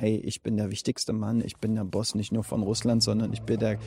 hey, 0.00 0.16
ich 0.24 0.42
bin 0.42 0.56
der 0.56 0.70
wichtigste 0.70 1.12
Mann, 1.12 1.42
ich 1.44 1.58
bin 1.58 1.74
der 1.74 1.84
Boss 1.84 2.14
nicht 2.14 2.32
nur 2.32 2.42
von 2.42 2.62
Russland, 2.62 3.02
sondern 3.02 3.34
ich 3.34 3.42
bin 3.42 3.60
der 3.60 3.78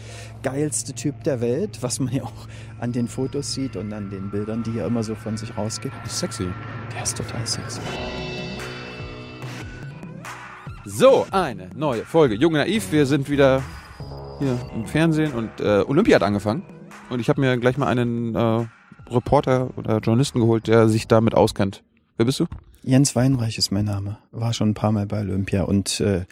geilste 0.43 0.93
Typ 0.93 1.23
der 1.23 1.41
Welt, 1.41 1.79
was 1.81 1.99
man 1.99 2.13
ja 2.13 2.23
auch 2.23 2.47
an 2.79 2.91
den 2.91 3.07
Fotos 3.07 3.53
sieht 3.53 3.75
und 3.75 3.91
an 3.91 4.11
den 4.11 4.29
Bildern, 4.29 4.61
die 4.61 4.77
er 4.77 4.85
immer 4.85 5.01
so 5.01 5.15
von 5.15 5.37
sich 5.37 5.57
rausgibt. 5.57 5.95
Sexy. 6.07 6.47
Der 6.93 7.01
ist 7.01 7.17
total 7.17 7.45
sexy. 7.47 7.81
So, 10.85 11.25
eine 11.31 11.71
neue 11.75 12.05
Folge. 12.05 12.35
Jung 12.35 12.53
und 12.53 12.59
Naiv, 12.59 12.91
wir 12.91 13.07
sind 13.07 13.27
wieder 13.27 13.63
hier 14.37 14.59
im 14.75 14.85
Fernsehen 14.85 15.33
und 15.33 15.49
äh, 15.61 15.83
Olympia 15.87 16.17
hat 16.17 16.23
angefangen. 16.23 16.61
Und 17.09 17.21
ich 17.21 17.29
habe 17.29 17.41
mir 17.41 17.57
gleich 17.57 17.77
mal 17.77 17.87
einen 17.87 18.35
äh, 18.35 18.67
Reporter 19.09 19.71
oder 19.77 19.97
Journalisten 19.97 20.39
geholt, 20.39 20.67
der 20.67 20.89
sich 20.89 21.07
damit 21.07 21.33
auskennt. 21.33 21.83
Wer 22.17 22.27
bist 22.27 22.39
du? 22.39 22.45
Jens 22.83 23.15
Weinreich 23.15 23.57
ist 23.57 23.71
mein 23.71 23.85
Name. 23.85 24.17
War 24.31 24.53
schon 24.53 24.69
ein 24.69 24.73
paar 24.73 24.91
Mal 24.91 25.05
bei 25.05 25.21
Olympia 25.21 25.63
und 25.63 25.99
äh, 26.01 26.25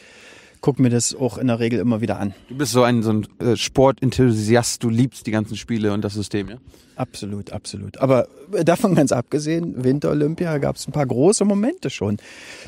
guck 0.61 0.79
mir 0.79 0.89
das 0.89 1.15
auch 1.15 1.37
in 1.37 1.47
der 1.47 1.59
Regel 1.59 1.79
immer 1.79 2.01
wieder 2.01 2.19
an. 2.19 2.33
Du 2.49 2.55
bist 2.55 2.71
so 2.71 2.83
ein, 2.83 3.03
so 3.03 3.11
ein 3.11 3.27
äh, 3.39 3.55
Sportenthusiast, 3.55 4.83
du 4.83 4.89
liebst 4.89 5.25
die 5.27 5.31
ganzen 5.31 5.57
Spiele 5.57 5.93
und 5.93 6.03
das 6.03 6.13
System, 6.13 6.49
ja? 6.49 6.57
Absolut, 6.95 7.51
absolut. 7.51 7.97
Aber 7.97 8.27
äh, 8.53 8.63
davon 8.63 8.95
ganz 8.95 9.11
abgesehen, 9.11 9.83
Winter-Olympia 9.83 10.57
gab 10.59 10.75
es 10.75 10.87
ein 10.87 10.91
paar 10.91 11.05
große 11.05 11.45
Momente 11.45 11.89
schon. 11.89 12.17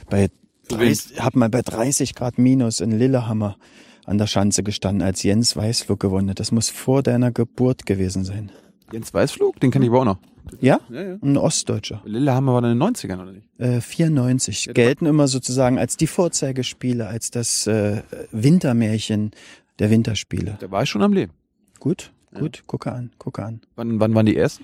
Bei 0.09 0.29
30, 0.69 1.21
hab 1.21 1.35
mal 1.35 1.49
bei 1.49 1.61
30 1.61 2.15
Grad 2.15 2.37
minus 2.37 2.79
in 2.79 2.97
Lillehammer 2.97 3.57
an 4.05 4.17
der 4.17 4.27
Schanze 4.27 4.63
gestanden, 4.63 5.01
als 5.01 5.23
Jens 5.23 5.55
Weißflug 5.55 5.99
gewonnen 5.99 6.29
hat. 6.29 6.39
Das 6.39 6.51
muss 6.51 6.69
vor 6.69 7.03
deiner 7.03 7.31
Geburt 7.31 7.85
gewesen 7.85 8.25
sein. 8.25 8.51
Jens 8.93 9.13
Weißflug, 9.13 9.59
den 9.59 9.71
kenne 9.71 9.85
ich 9.85 9.91
aber 9.91 10.01
auch 10.01 10.05
noch. 10.05 10.17
Ja? 10.61 10.79
Ja, 10.89 11.01
ja. 11.01 11.15
Ein 11.21 11.35
Ostdeutscher. 11.35 12.01
Lillehammer 12.05 12.53
war 12.53 12.63
in 12.63 12.77
den 12.77 12.83
90ern, 12.83 13.21
oder 13.21 13.31
nicht? 13.31 13.47
Äh, 13.59 13.81
94. 13.81 14.69
Gelten 14.73 15.07
immer 15.07 15.27
sozusagen 15.27 15.79
als 15.79 15.97
die 15.97 16.05
Vorzeigespiele, 16.05 17.07
als 17.07 17.31
das 17.31 17.65
äh, 17.65 18.03
Wintermärchen 18.31 19.31
der 19.79 19.89
Winterspiele. 19.89 20.57
Da 20.59 20.69
war 20.69 20.83
ich 20.83 20.89
schon 20.89 21.01
am 21.01 21.11
Leben. 21.11 21.33
Gut, 21.79 22.11
gut, 22.37 22.63
gucke 22.67 22.91
an, 22.91 23.11
gucke 23.17 23.43
an. 23.43 23.61
Wann, 23.75 23.99
wann 23.99 24.13
waren 24.13 24.25
die 24.27 24.37
ersten? 24.37 24.63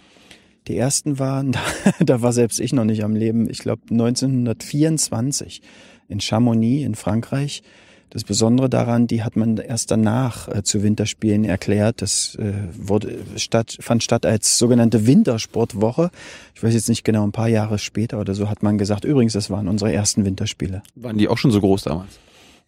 Die 0.67 0.77
ersten 0.77 1.17
waren, 1.17 1.57
da 1.99 2.21
war 2.21 2.33
selbst 2.33 2.59
ich 2.59 2.71
noch 2.71 2.85
nicht 2.85 3.03
am 3.03 3.15
Leben, 3.15 3.49
ich 3.49 3.59
glaube 3.59 3.81
1924 3.89 5.63
in 6.07 6.19
Chamonix 6.19 6.85
in 6.85 6.93
Frankreich. 6.93 7.63
Das 8.11 8.23
Besondere 8.23 8.69
daran, 8.69 9.05
die 9.05 9.23
hat 9.23 9.35
man 9.35 9.57
erst 9.57 9.91
danach 9.91 10.47
äh, 10.47 10.63
zu 10.63 10.81
Winterspielen 10.81 11.45
erklärt. 11.45 12.01
Das 12.01 12.35
äh, 12.35 12.53
wurde 12.75 13.19
statt, 13.35 13.77
fand 13.79 14.03
statt 14.03 14.25
als 14.25 14.57
sogenannte 14.57 15.05
Wintersportwoche. 15.05 16.09
Ich 16.55 16.63
weiß 16.63 16.73
jetzt 16.73 16.89
nicht 16.89 17.03
genau, 17.03 17.23
ein 17.23 17.31
paar 17.31 17.49
Jahre 17.49 17.77
später 17.77 18.19
oder 18.19 18.33
so 18.33 18.49
hat 18.49 18.63
man 18.63 18.77
gesagt, 18.79 19.05
übrigens, 19.05 19.33
das 19.33 19.51
waren 19.51 19.67
unsere 19.67 19.93
ersten 19.93 20.25
Winterspiele. 20.25 20.81
Waren 20.95 21.17
die 21.17 21.27
auch 21.27 21.37
schon 21.37 21.51
so 21.51 21.59
groß 21.59 21.83
damals? 21.83 22.19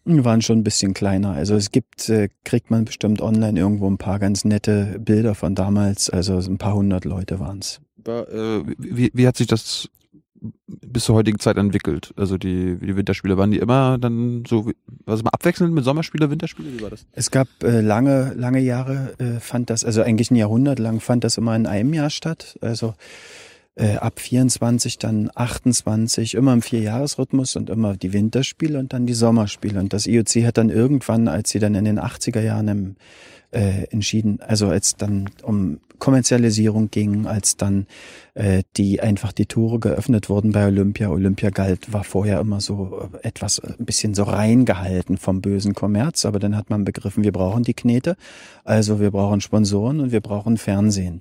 Waren 0.04 0.42
schon 0.42 0.58
ein 0.58 0.64
bisschen 0.64 0.94
kleiner. 0.94 1.32
Also 1.32 1.54
es 1.56 1.70
gibt, 1.70 2.08
äh, 2.08 2.28
kriegt 2.44 2.70
man 2.70 2.84
bestimmt 2.84 3.20
online 3.20 3.58
irgendwo 3.58 3.88
ein 3.88 3.98
paar 3.98 4.18
ganz 4.18 4.44
nette 4.44 4.98
Bilder 5.00 5.34
von 5.34 5.54
damals. 5.54 6.08
Also 6.08 6.38
ein 6.38 6.58
paar 6.58 6.74
hundert 6.74 7.04
Leute 7.04 7.40
waren's. 7.40 7.80
War, 8.04 8.28
äh, 8.28 8.62
wie, 8.78 9.10
wie 9.12 9.26
hat 9.26 9.36
sich 9.36 9.46
das 9.46 9.88
bis 10.66 11.04
zur 11.04 11.14
heutigen 11.14 11.38
Zeit 11.38 11.56
entwickelt? 11.56 12.12
Also 12.16 12.38
die, 12.38 12.76
die 12.76 12.96
Winterspiele, 12.96 13.36
waren 13.36 13.50
die 13.50 13.58
immer 13.58 13.98
dann 13.98 14.44
so, 14.46 14.70
was 15.04 15.22
mal 15.22 15.30
abwechselnd 15.30 15.72
mit 15.74 15.84
Sommerspiele, 15.84 16.30
Winterspiele? 16.30 16.72
Wie 16.72 16.82
war 16.82 16.90
das? 16.90 17.06
Es 17.12 17.30
gab 17.30 17.48
äh, 17.62 17.80
lange, 17.80 18.34
lange 18.34 18.60
Jahre 18.60 19.14
äh, 19.18 19.40
fand 19.40 19.70
das, 19.70 19.84
also 19.84 20.02
eigentlich 20.02 20.30
ein 20.30 20.36
Jahrhundert 20.36 20.78
lang 20.78 21.00
fand 21.00 21.24
das 21.24 21.38
immer 21.38 21.54
in 21.56 21.66
einem 21.66 21.94
Jahr 21.94 22.10
statt. 22.10 22.58
Also 22.60 22.94
äh, 23.74 23.96
ab 23.96 24.20
24, 24.20 24.98
dann 24.98 25.30
28, 25.34 26.34
immer 26.34 26.52
im 26.52 26.62
Vierjahresrhythmus 26.62 27.56
und 27.56 27.70
immer 27.70 27.96
die 27.96 28.12
Winterspiele 28.12 28.78
und 28.78 28.92
dann 28.92 29.06
die 29.06 29.14
Sommerspiele. 29.14 29.80
Und 29.80 29.92
das 29.92 30.06
IOC 30.06 30.44
hat 30.44 30.58
dann 30.58 30.68
irgendwann, 30.68 31.28
als 31.28 31.50
sie 31.50 31.58
dann 31.58 31.74
in 31.74 31.84
den 31.84 31.98
80er 31.98 32.40
Jahren 32.40 32.68
im, 32.68 32.96
äh, 33.50 33.84
entschieden, 33.90 34.40
also 34.40 34.68
als 34.68 34.96
dann 34.96 35.30
um 35.42 35.80
Kommerzialisierung 36.02 36.90
ging, 36.90 37.26
als 37.26 37.56
dann 37.56 37.86
äh, 38.34 38.64
die 38.76 39.00
einfach 39.00 39.30
die 39.30 39.46
Tore 39.46 39.78
geöffnet 39.78 40.28
wurden 40.28 40.50
bei 40.50 40.66
Olympia. 40.66 41.10
Olympia 41.10 41.50
galt, 41.50 41.92
war 41.92 42.02
vorher 42.02 42.40
immer 42.40 42.60
so 42.60 43.08
äh, 43.22 43.28
etwas 43.28 43.60
äh, 43.60 43.74
ein 43.78 43.84
bisschen 43.84 44.12
so 44.12 44.24
reingehalten 44.24 45.16
vom 45.16 45.40
bösen 45.40 45.74
Kommerz, 45.74 46.24
aber 46.24 46.40
dann 46.40 46.56
hat 46.56 46.70
man 46.70 46.84
begriffen, 46.84 47.22
wir 47.22 47.30
brauchen 47.30 47.62
die 47.62 47.74
Knete, 47.74 48.16
also 48.64 48.98
wir 48.98 49.12
brauchen 49.12 49.40
Sponsoren 49.40 50.00
und 50.00 50.10
wir 50.10 50.20
brauchen 50.20 50.56
Fernsehen. 50.56 51.20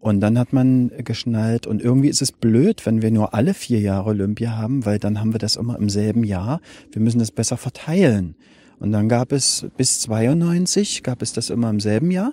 Und 0.00 0.22
dann 0.22 0.38
hat 0.38 0.50
man 0.54 0.92
geschnallt, 1.04 1.66
und 1.66 1.82
irgendwie 1.82 2.08
ist 2.08 2.22
es 2.22 2.32
blöd, 2.32 2.86
wenn 2.86 3.02
wir 3.02 3.10
nur 3.10 3.34
alle 3.34 3.52
vier 3.52 3.80
Jahre 3.80 4.08
Olympia 4.08 4.56
haben, 4.56 4.86
weil 4.86 4.98
dann 4.98 5.20
haben 5.20 5.34
wir 5.34 5.38
das 5.38 5.56
immer 5.56 5.78
im 5.78 5.90
selben 5.90 6.24
Jahr. 6.24 6.62
Wir 6.90 7.02
müssen 7.02 7.18
das 7.18 7.32
besser 7.32 7.58
verteilen. 7.58 8.34
Und 8.78 8.92
dann 8.92 9.10
gab 9.10 9.30
es 9.30 9.66
bis 9.76 10.00
92, 10.00 11.02
gab 11.02 11.20
es 11.20 11.34
das 11.34 11.50
immer 11.50 11.68
im 11.68 11.80
selben 11.80 12.10
Jahr. 12.10 12.32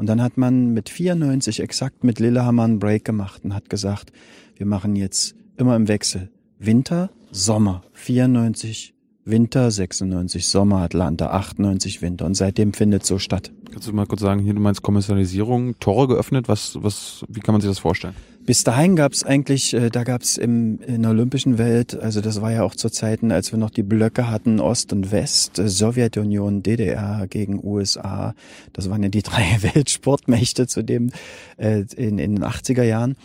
Und 0.00 0.06
dann 0.06 0.22
hat 0.22 0.38
man 0.38 0.72
mit 0.72 0.88
94 0.88 1.60
exakt 1.60 2.04
mit 2.04 2.20
Lillehammer 2.20 2.64
einen 2.64 2.78
Break 2.78 3.04
gemacht 3.04 3.44
und 3.44 3.52
hat 3.52 3.68
gesagt, 3.68 4.12
wir 4.56 4.64
machen 4.64 4.96
jetzt 4.96 5.34
immer 5.58 5.76
im 5.76 5.88
Wechsel 5.88 6.30
Winter, 6.58 7.10
Sommer, 7.32 7.82
94 7.92 8.94
Winter, 9.26 9.70
96 9.70 10.46
Sommer, 10.48 10.78
Atlanta, 10.78 11.32
98 11.32 12.00
Winter. 12.00 12.24
Und 12.24 12.32
seitdem 12.32 12.72
findet 12.72 13.04
so 13.04 13.18
statt. 13.18 13.52
Kannst 13.70 13.88
du 13.88 13.92
mal 13.92 14.06
kurz 14.06 14.22
sagen, 14.22 14.40
hier 14.40 14.54
du 14.54 14.60
meinst 14.60 14.80
Kommerzialisierung, 14.80 15.78
Tore 15.80 16.08
geöffnet, 16.08 16.48
was, 16.48 16.82
was, 16.82 17.22
wie 17.28 17.40
kann 17.40 17.52
man 17.52 17.60
sich 17.60 17.70
das 17.70 17.78
vorstellen? 17.78 18.14
Bis 18.46 18.64
dahin 18.64 18.96
gab 18.96 19.12
es 19.12 19.22
eigentlich, 19.22 19.74
äh, 19.74 19.90
da 19.90 20.02
gab 20.02 20.22
es 20.22 20.38
in 20.38 20.80
der 21.02 21.10
olympischen 21.10 21.58
Welt, 21.58 21.98
also 21.98 22.20
das 22.20 22.40
war 22.40 22.50
ja 22.50 22.62
auch 22.62 22.74
zu 22.74 22.88
Zeiten, 22.88 23.32
als 23.32 23.52
wir 23.52 23.58
noch 23.58 23.70
die 23.70 23.82
Blöcke 23.82 24.30
hatten, 24.30 24.60
Ost 24.60 24.92
und 24.92 25.12
West, 25.12 25.58
äh, 25.58 25.68
Sowjetunion, 25.68 26.62
DDR 26.62 27.26
gegen 27.28 27.60
USA. 27.62 28.34
Das 28.72 28.88
waren 28.88 29.02
ja 29.02 29.08
die 29.08 29.22
drei 29.22 29.58
Weltsportmächte 29.60 30.66
zu 30.66 30.82
dem 30.82 31.10
äh, 31.58 31.84
in, 31.96 32.18
in 32.18 32.36
den 32.36 32.44
80er 32.44 32.82
Jahren. 32.82 33.16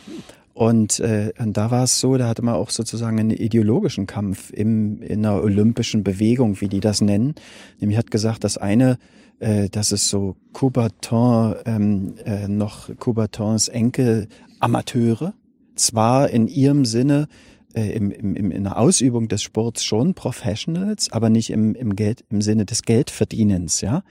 Und, 0.56 1.02
äh, 1.02 1.34
und 1.38 1.58
da 1.58 1.70
war 1.70 1.84
es 1.84 2.00
so, 2.00 2.16
da 2.16 2.30
hatte 2.30 2.42
man 2.42 2.56
auch 2.56 2.70
sozusagen 2.70 3.20
einen 3.20 3.32
ideologischen 3.32 4.08
Kampf 4.08 4.52
im, 4.54 5.02
in 5.02 5.26
einer 5.26 5.44
olympischen 5.44 6.06
Bewegung, 6.06 6.62
wie 6.62 6.70
die 6.70 6.80
das 6.80 7.02
nennen. 7.02 7.36
Nämlich 7.82 7.98
hat 7.98 8.10
gesagt, 8.10 8.46
das 8.46 8.58
eine, 8.58 8.98
äh, 9.40 9.68
dass 9.68 9.92
es 9.92 10.10
so 10.10 10.38
Coubertin, 10.54 11.56
ähm, 11.66 12.14
äh, 12.24 12.48
noch 12.48 12.90
Coubertins 12.98 13.68
Enkel 13.68 14.30
Amateure, 14.62 15.34
zwar 15.76 16.30
in 16.30 16.48
ihrem 16.48 16.86
Sinne 16.86 17.28
äh, 17.74 17.90
im, 17.92 18.10
im, 18.12 18.50
in 18.50 18.64
der 18.64 18.80
Ausübung 18.80 19.28
des 19.28 19.44
Sports 19.44 19.84
schon 19.84 20.14
Professionals, 20.14 21.12
aber 21.12 21.30
nicht 21.30 21.50
im, 21.50 21.76
im, 21.76 21.98
Geld, 21.98 22.24
im 22.30 22.42
Sinne 22.42 22.66
des 22.66 22.84
Geldverdienens, 22.84 23.82
ja. 23.82 24.04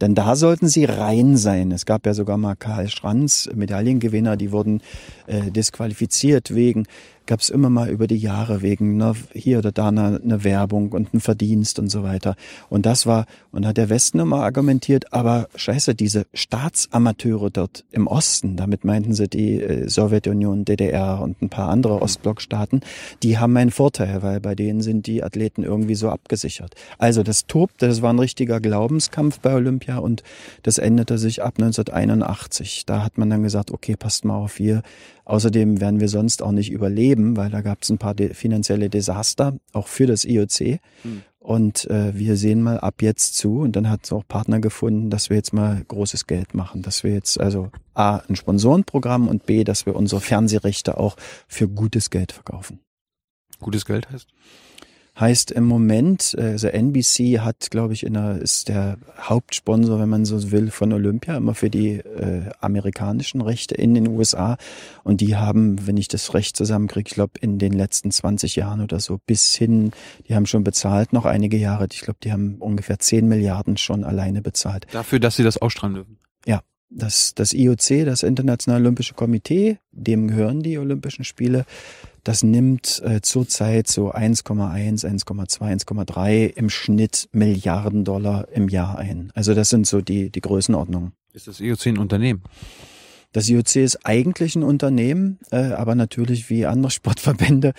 Denn 0.00 0.14
da 0.14 0.36
sollten 0.36 0.68
sie 0.68 0.84
rein 0.84 1.36
sein. 1.36 1.72
Es 1.72 1.86
gab 1.86 2.04
ja 2.04 2.12
sogar 2.12 2.36
mal 2.36 2.54
Karl 2.54 2.88
Schranz, 2.88 3.48
Medaillengewinner, 3.54 4.36
die 4.36 4.52
wurden 4.52 4.82
äh, 5.26 5.50
disqualifiziert 5.50 6.54
wegen 6.54 6.84
gab 7.26 7.40
es 7.40 7.50
immer 7.50 7.70
mal 7.70 7.88
über 7.88 8.06
die 8.06 8.16
Jahre 8.16 8.62
wegen 8.62 8.94
einer, 8.94 9.14
hier 9.32 9.58
oder 9.58 9.72
da 9.72 9.88
eine, 9.88 10.20
eine 10.22 10.44
Werbung 10.44 10.92
und 10.92 11.12
ein 11.12 11.20
Verdienst 11.20 11.78
und 11.78 11.88
so 11.88 12.02
weiter. 12.02 12.36
Und 12.68 12.86
das 12.86 13.06
war, 13.06 13.26
und 13.52 13.66
hat 13.66 13.76
der 13.76 13.88
Westen 13.88 14.18
immer 14.18 14.42
argumentiert, 14.42 15.12
aber 15.12 15.48
scheiße, 15.54 15.94
diese 15.94 16.26
Staatsamateure 16.34 17.50
dort 17.50 17.84
im 17.90 18.06
Osten, 18.06 18.56
damit 18.56 18.84
meinten 18.84 19.12
sie 19.12 19.28
die 19.28 19.60
äh, 19.60 19.88
Sowjetunion, 19.88 20.64
DDR 20.64 21.20
und 21.20 21.42
ein 21.42 21.48
paar 21.48 21.68
andere 21.68 22.00
Ostblockstaaten, 22.00 22.80
die 23.22 23.38
haben 23.38 23.56
einen 23.56 23.70
Vorteil, 23.70 24.22
weil 24.22 24.40
bei 24.40 24.54
denen 24.54 24.80
sind 24.80 25.06
die 25.06 25.22
Athleten 25.22 25.62
irgendwie 25.62 25.94
so 25.94 26.10
abgesichert. 26.10 26.74
Also 26.98 27.22
das 27.22 27.46
tobte, 27.46 27.88
das 27.88 28.02
war 28.02 28.12
ein 28.12 28.18
richtiger 28.18 28.60
Glaubenskampf 28.60 29.40
bei 29.40 29.54
Olympia 29.54 29.98
und 29.98 30.22
das 30.62 30.78
änderte 30.78 31.18
sich 31.18 31.42
ab 31.42 31.54
1981. 31.58 32.86
Da 32.86 33.02
hat 33.02 33.18
man 33.18 33.30
dann 33.30 33.42
gesagt, 33.42 33.70
okay, 33.70 33.96
passt 33.96 34.24
mal 34.24 34.36
auf, 34.36 34.56
hier 34.56 34.82
Außerdem 35.26 35.80
werden 35.80 35.98
wir 35.98 36.08
sonst 36.08 36.40
auch 36.40 36.52
nicht 36.52 36.70
überleben, 36.70 37.15
weil 37.36 37.50
da 37.50 37.60
gab 37.60 37.82
es 37.82 37.90
ein 37.90 37.98
paar 37.98 38.14
de 38.14 38.34
finanzielle 38.34 38.90
Desaster, 38.90 39.54
auch 39.72 39.88
für 39.88 40.06
das 40.06 40.24
IOC. 40.24 40.80
Mhm. 41.04 41.22
Und 41.38 41.88
äh, 41.90 42.18
wir 42.18 42.36
sehen 42.36 42.60
mal 42.60 42.80
ab 42.80 43.02
jetzt 43.02 43.36
zu. 43.36 43.60
Und 43.60 43.76
dann 43.76 43.88
hat 43.88 44.04
es 44.04 44.12
auch 44.12 44.26
Partner 44.26 44.58
gefunden, 44.58 45.10
dass 45.10 45.30
wir 45.30 45.36
jetzt 45.36 45.52
mal 45.52 45.80
großes 45.86 46.26
Geld 46.26 46.54
machen. 46.54 46.82
Dass 46.82 47.04
wir 47.04 47.12
jetzt 47.12 47.38
also 47.40 47.70
A, 47.94 48.16
ein 48.28 48.34
Sponsorenprogramm 48.34 49.28
und 49.28 49.46
B, 49.46 49.62
dass 49.62 49.86
wir 49.86 49.94
unsere 49.94 50.20
Fernsehrechte 50.20 50.98
auch 50.98 51.16
für 51.46 51.68
gutes 51.68 52.10
Geld 52.10 52.32
verkaufen. 52.32 52.80
Gutes 53.60 53.86
Geld 53.86 54.10
heißt? 54.10 54.28
Heißt 55.18 55.50
im 55.50 55.64
Moment, 55.64 56.34
äh, 56.38 56.42
also 56.42 56.68
NBC 56.68 57.40
hat, 57.40 57.70
glaube 57.70 57.94
ich, 57.94 58.04
in 58.04 58.14
der, 58.14 58.38
ist 58.40 58.68
der 58.68 58.98
Hauptsponsor, 59.18 59.98
wenn 59.98 60.08
man 60.08 60.24
so 60.24 60.50
will, 60.50 60.70
von 60.70 60.92
Olympia, 60.92 61.36
immer 61.36 61.54
für 61.54 61.70
die 61.70 61.98
äh, 61.98 62.50
amerikanischen 62.60 63.40
Rechte 63.40 63.74
in 63.74 63.94
den 63.94 64.08
USA. 64.08 64.56
Und 65.04 65.20
die 65.20 65.36
haben, 65.36 65.86
wenn 65.86 65.96
ich 65.96 66.08
das 66.08 66.34
recht 66.34 66.56
zusammenkriege, 66.56 67.08
ich 67.08 67.14
glaube, 67.14 67.32
in 67.40 67.58
den 67.58 67.72
letzten 67.72 68.10
20 68.10 68.56
Jahren 68.56 68.82
oder 68.82 69.00
so 69.00 69.18
bis 69.26 69.54
hin, 69.54 69.92
die 70.28 70.34
haben 70.34 70.46
schon 70.46 70.64
bezahlt, 70.64 71.12
noch 71.12 71.24
einige 71.24 71.56
Jahre. 71.56 71.88
Ich 71.92 72.00
glaube, 72.00 72.18
die 72.22 72.32
haben 72.32 72.56
ungefähr 72.56 72.98
10 72.98 73.26
Milliarden 73.26 73.76
schon 73.76 74.04
alleine 74.04 74.42
bezahlt. 74.42 74.86
Dafür, 74.92 75.20
dass 75.20 75.36
sie 75.36 75.44
das 75.44 75.58
ausstrahlen 75.58 75.94
dürfen? 75.94 76.18
Ja. 76.44 76.60
Das, 76.88 77.34
das 77.34 77.52
IOC, 77.52 78.04
das 78.04 78.22
Internationale 78.22 78.84
Olympische 78.84 79.14
Komitee, 79.14 79.78
dem 79.90 80.28
gehören 80.28 80.62
die 80.62 80.78
Olympischen 80.78 81.24
Spiele, 81.24 81.64
Das 82.26 82.42
nimmt 82.42 83.00
äh, 83.04 83.20
zurzeit 83.20 83.86
so 83.86 84.12
1,1, 84.12 85.06
1,2, 85.06 85.86
1,3 85.86 86.46
im 86.56 86.70
Schnitt 86.70 87.28
Milliarden 87.30 88.04
Dollar 88.04 88.48
im 88.50 88.68
Jahr 88.68 88.98
ein. 88.98 89.30
Also 89.36 89.54
das 89.54 89.70
sind 89.70 89.86
so 89.86 90.00
die, 90.00 90.30
die 90.30 90.40
Größenordnungen. 90.40 91.12
Ist 91.34 91.46
das 91.46 91.60
IOC 91.60 91.86
ein 91.86 91.98
Unternehmen? 91.98 92.42
Das 93.30 93.48
IOC 93.48 93.76
ist 93.76 94.04
eigentlich 94.04 94.56
ein 94.56 94.64
Unternehmen, 94.64 95.38
äh, 95.52 95.66
aber 95.66 95.94
natürlich 95.94 96.50
wie 96.50 96.66
andere 96.66 96.90
Sportverbände 96.90 97.74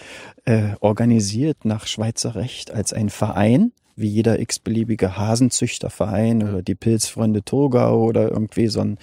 äh, 0.45 0.75
organisiert 0.79 1.65
nach 1.65 1.85
Schweizer 1.85 2.35
Recht 2.35 2.71
als 2.71 2.93
ein 2.93 3.09
Verein, 3.09 3.73
wie 3.97 4.07
jeder 4.07 4.39
x-beliebige 4.39 5.17
Hasenzüchterverein 5.17 6.41
oder 6.41 6.61
die 6.61 6.75
Pilzfreunde 6.75 7.43
Togau 7.43 8.01
oder 8.01 8.31
irgendwie 8.31 8.67
so 8.67 8.79
ein 8.79 8.97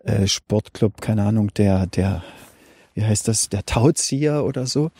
äh, 0.00 0.26
Sportclub, 0.26 1.00
keine 1.00 1.22
Ahnung, 1.22 1.54
der, 1.54 1.86
der, 1.86 2.22
wie 2.94 3.04
heißt 3.04 3.28
das, 3.28 3.48
der 3.48 3.66
Tauzieher 3.66 4.44
oder 4.44 4.66
so 4.66 4.90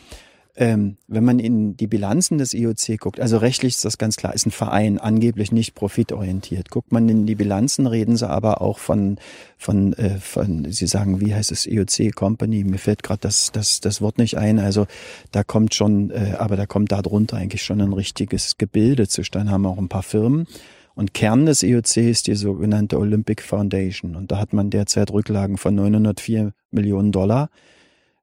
ähm, 0.57 0.97
wenn 1.07 1.25
man 1.25 1.39
in 1.39 1.75
die 1.75 1.87
Bilanzen 1.87 2.37
des 2.37 2.53
IOC 2.53 2.97
guckt, 2.99 3.19
also 3.19 3.37
rechtlich 3.37 3.75
ist 3.75 3.83
das 3.83 3.97
ganz 3.97 4.15
klar, 4.15 4.33
ist 4.33 4.45
ein 4.45 4.51
Verein, 4.51 4.99
angeblich 4.99 5.51
nicht 5.51 5.75
profitorientiert. 5.75 6.69
Guckt 6.69 6.93
man 6.93 7.09
in 7.09 7.25
die 7.25 7.35
Bilanzen, 7.35 7.87
reden 7.87 8.15
sie 8.15 8.29
aber 8.29 8.61
auch 8.61 8.79
von, 8.79 9.17
von, 9.57 9.93
äh, 9.93 10.17
von 10.17 10.71
Sie 10.71 10.87
sagen, 10.87 11.19
wie 11.19 11.35
heißt 11.35 11.51
es, 11.51 11.65
IOC 11.65 12.15
Company, 12.15 12.63
mir 12.63 12.77
fällt 12.77 13.03
gerade 13.03 13.19
das, 13.21 13.51
das, 13.51 13.81
das 13.81 14.01
Wort 14.01 14.17
nicht 14.17 14.37
ein, 14.37 14.59
also 14.59 14.87
da 15.31 15.43
kommt 15.43 15.75
schon, 15.75 16.09
äh, 16.11 16.35
aber 16.37 16.55
da 16.55 16.65
kommt 16.65 16.91
da 16.91 17.01
drunter 17.01 17.35
eigentlich 17.35 17.63
schon 17.63 17.81
ein 17.81 17.93
richtiges 17.93 18.57
Gebilde 18.57 19.09
zustande, 19.09 19.51
haben 19.51 19.65
auch 19.65 19.77
ein 19.77 19.89
paar 19.89 20.03
Firmen. 20.03 20.47
Und 20.93 21.13
Kern 21.13 21.45
des 21.45 21.63
IOC 21.63 21.97
ist 21.97 22.27
die 22.27 22.35
sogenannte 22.35 22.97
Olympic 22.97 23.43
Foundation. 23.43 24.15
Und 24.15 24.31
da 24.31 24.37
hat 24.37 24.53
man 24.53 24.69
derzeit 24.69 25.11
Rücklagen 25.11 25.57
von 25.57 25.75
904 25.75 26.53
Millionen 26.71 27.11
Dollar, 27.11 27.49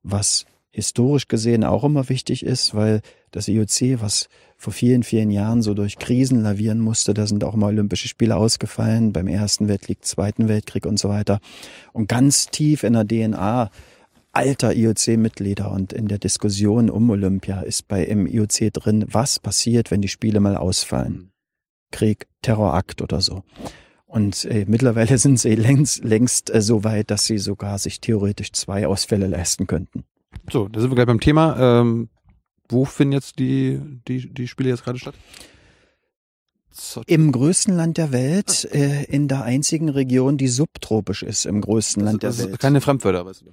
was 0.03 0.47
historisch 0.71 1.29
gesehen 1.29 1.65
auch 1.65 1.85
immer 1.85 2.09
wichtig 2.09 2.45
ist, 2.45 2.75
weil 2.75 3.03
das 3.31 3.49
IOC, 3.49 4.01
was 4.01 4.29
vor 4.57 4.73
vielen, 4.73 5.03
vielen 5.03 5.31
Jahren 5.31 5.61
so 5.61 5.75
durch 5.75 5.99
Krisen 5.99 6.43
lavieren 6.43 6.79
musste, 6.79 7.15
da 7.15 7.27
sind 7.27 7.45
auch 7.45 7.55
mal 7.57 7.69
Olympische 7.69 8.09
Spiele 8.09 8.37
ausgefallen, 8.37 9.13
beim 9.13 9.29
Ersten 9.29 9.69
Weltkrieg, 9.69 10.05
Zweiten 10.05 10.49
Weltkrieg 10.49 10.87
und 10.87 10.99
so 10.99 11.09
weiter. 11.09 11.41
Und 11.93 12.09
ganz 12.09 12.47
tief 12.47 12.85
in 12.85 12.95
der 12.95 13.07
DNA 13.07 13.71
alter 14.33 14.75
IOC-Mitglieder 14.75 15.71
und 15.71 15.93
in 15.93 16.09
der 16.09 16.19
Diskussion 16.19 16.89
um 16.89 17.11
Olympia 17.11 17.61
ist 17.61 17.87
bei 17.87 18.03
im 18.05 18.27
IOC 18.27 18.73
drin, 18.73 19.05
was 19.09 19.39
passiert, 19.39 19.91
wenn 19.91 20.01
die 20.01 20.09
Spiele 20.09 20.41
mal 20.41 20.57
ausfallen. 20.57 21.33
Krieg, 21.91 22.27
Terrorakt 22.41 23.03
oder 23.03 23.21
so. 23.21 23.43
Und 24.13 24.45
äh, 24.45 24.67
mittlerweile 24.69 25.17
sind 25.25 25.41
sie 25.41 25.55
längst, 25.55 26.05
längst 26.05 26.55
äh, 26.55 26.61
so 26.61 26.85
weit, 26.85 27.11
dass 27.11 27.25
sie 27.25 27.39
sogar 27.39 27.79
sich 27.79 28.01
theoretisch 28.01 28.53
zwei 28.53 28.87
Ausfälle 28.87 29.27
leisten 29.27 29.67
könnten. 29.67 30.05
So, 30.51 30.69
da 30.69 30.81
sind 30.81 30.91
wir 30.91 30.97
gleich 30.97 31.07
beim 31.07 31.21
Thema. 31.21 31.81
Ähm, 31.81 32.11
wo 32.69 32.85
finden 32.85 33.13
jetzt 33.13 33.39
die, 33.39 33.81
die, 34.07 34.33
die 34.33 34.49
Spiele 34.49 34.69
jetzt 34.69 34.85
gerade 34.85 34.99
statt? 34.99 35.15
Im 37.07 37.33
größten 37.33 37.75
Land 37.75 37.97
der 37.97 38.13
Welt, 38.13 38.69
äh, 38.73 39.05
in 39.05 39.29
der 39.29 39.45
einzigen 39.45 39.89
Region, 39.89 40.37
die 40.37 40.49
subtropisch 40.49 41.23
ist, 41.23 41.47
im 41.47 41.63
größten 41.63 42.05
Land 42.05 42.23
der 42.23 42.31
das 42.31 42.39
Welt. 42.47 42.59
Keine 42.59 42.83
Fremdwörter, 42.83 43.25
weißt 43.25 43.43
du. 43.43 43.53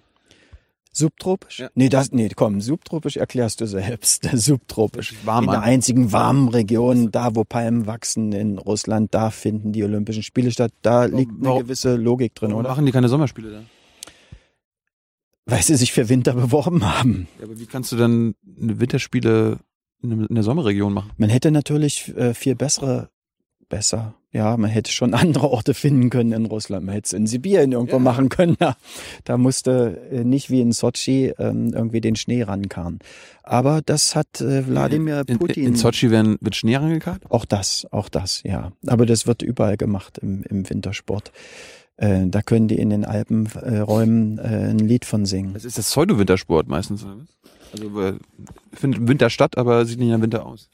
Subtropisch? 1.00 1.60
Ja. 1.60 1.70
Nee, 1.76 1.90
das, 1.90 2.12
nee, 2.12 2.30
komm, 2.36 2.62
subtropisch 2.62 3.18
erklärst 3.18 3.62
du 3.62 3.66
selbst. 3.68 4.28
Subtropisch. 4.34 5.16
Warm 5.26 5.46
in 5.46 5.52
der 5.52 5.62
einzigen 5.62 6.12
warmen 6.12 6.50
Region, 6.50 7.10
da 7.12 7.36
wo 7.36 7.44
Palmen 7.44 7.88
wachsen 7.88 8.32
in 8.34 8.58
Russland, 8.58 9.14
da 9.14 9.30
finden 9.32 9.72
die 9.72 9.84
Olympischen 9.84 10.24
Spiele 10.24 10.52
statt. 10.52 10.72
Da 10.82 11.06
liegt 11.06 11.32
eine 11.32 11.46
warum- 11.48 11.60
gewisse 11.64 11.96
Logik 11.96 12.36
drin, 12.36 12.50
Warum 12.52 12.60
oder? 12.62 12.70
machen 12.70 12.86
die 12.86 12.92
keine 12.92 13.10
Sommerspiele 13.10 13.52
da? 13.52 13.62
Weil 15.46 15.64
sie 15.64 15.76
sich 15.76 15.92
für 15.92 16.10
Winter 16.10 16.34
beworben 16.34 16.84
haben. 16.86 17.28
Ja, 17.40 17.46
aber 17.46 17.60
wie 17.60 17.66
kannst 17.66 17.92
du 17.92 17.96
dann 17.96 18.36
eine 18.62 18.80
Winterspiele 18.80 19.58
in 20.04 20.10
der- 20.10 20.30
in 20.30 20.36
der 20.36 20.44
Sommerregion 20.44 20.94
machen? 20.94 21.12
Man 21.18 21.30
hätte 21.30 21.50
natürlich 21.52 22.16
äh, 22.16 22.34
viel 22.34 22.56
bessere, 22.56 23.10
besser, 23.70 24.16
ja, 24.32 24.58
man 24.58 24.70
hätte 24.70 24.92
schon 24.92 25.14
andere 25.16 25.50
Orte 25.50 25.74
finden 25.74 26.10
können 26.10 26.32
in 26.34 26.46
Russland. 26.46 26.86
Man 26.86 26.94
hätte 26.94 27.08
es 27.08 27.14
in 27.14 27.26
Sibirien 27.28 27.72
irgendwo 27.72 27.96
Ja. 27.96 28.00
machen 28.02 28.30
können. 28.30 28.56
Da, 28.60 28.76
da 29.24 29.38
musste 29.38 30.02
äh, 30.12 30.24
nicht 30.24 30.50
wie 30.50 30.62
in 30.62 30.72
Sochi 30.72 31.34
ähm, 31.40 31.72
irgendwie 31.74 32.02
den 32.02 32.16
Schnee 32.16 32.44
rankarren. 32.44 33.00
Aber 33.44 33.82
das 33.84 34.16
hat 34.16 34.42
äh, 34.42 34.68
Wladimir 34.68 35.24
In, 35.28 35.40
Putin. 35.40 35.64
in, 35.64 35.70
in 35.70 35.76
Sochi 35.76 36.12
werden, 36.12 36.38
wird 36.42 36.56
Schnee 36.56 36.76
rangekarrt? 36.76 37.24
Auch 37.30 37.46
das, 37.46 37.88
auch 37.92 38.10
das, 38.10 38.42
ja. 38.44 38.72
Aber 38.86 39.06
das 39.06 39.26
wird 39.26 39.42
überall 39.42 39.78
gemacht 39.78 40.18
im, 40.20 40.44
im 40.44 40.70
Wintersport. 40.70 41.32
Äh, 41.98 42.28
da 42.28 42.42
können 42.42 42.68
die 42.68 42.78
in 42.78 42.90
den 42.92 43.04
Alpenräumen 43.06 44.38
äh, 44.38 44.70
ein 44.70 44.80
Lied 44.80 45.06
von 45.06 45.26
singen. 45.26 45.54
Das 45.54 45.66
ist 45.66 45.78
das 45.78 45.90
Pseudo-Wintersport 45.90 46.68
meistens? 46.68 47.06
Also 47.72 48.14
findet 48.74 49.08
Winter 49.08 49.30
statt, 49.30 49.58
aber 49.58 49.86
sieht 49.86 50.00
nicht 50.00 50.10
im 50.12 50.22
Winter 50.22 50.46
aus. 50.46 50.70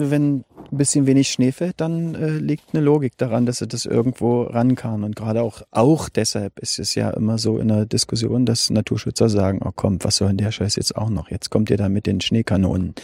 Wenn 0.00 0.44
ein 0.70 0.78
bisschen 0.78 1.06
wenig 1.06 1.28
Schnee 1.28 1.50
fällt, 1.50 1.80
dann 1.80 2.14
äh, 2.14 2.30
liegt 2.30 2.72
eine 2.72 2.84
Logik 2.84 3.16
daran, 3.16 3.46
dass 3.46 3.58
sie 3.58 3.66
das 3.66 3.84
irgendwo 3.84 4.42
ran 4.42 4.76
kann. 4.76 5.02
Und 5.02 5.16
gerade 5.16 5.42
auch, 5.42 5.62
auch 5.72 6.08
deshalb 6.08 6.58
ist 6.60 6.78
es 6.78 6.94
ja 6.94 7.10
immer 7.10 7.38
so 7.38 7.58
in 7.58 7.66
der 7.66 7.84
Diskussion, 7.84 8.46
dass 8.46 8.70
Naturschützer 8.70 9.28
sagen, 9.28 9.60
oh 9.64 9.72
komm, 9.74 9.98
was 10.02 10.16
soll 10.16 10.28
denn 10.28 10.36
der 10.36 10.52
Scheiß 10.52 10.76
jetzt 10.76 10.96
auch 10.96 11.10
noch? 11.10 11.30
Jetzt 11.30 11.50
kommt 11.50 11.68
ihr 11.70 11.76
da 11.76 11.88
mit 11.88 12.06
den 12.06 12.20
Schneekanonen. 12.20 12.94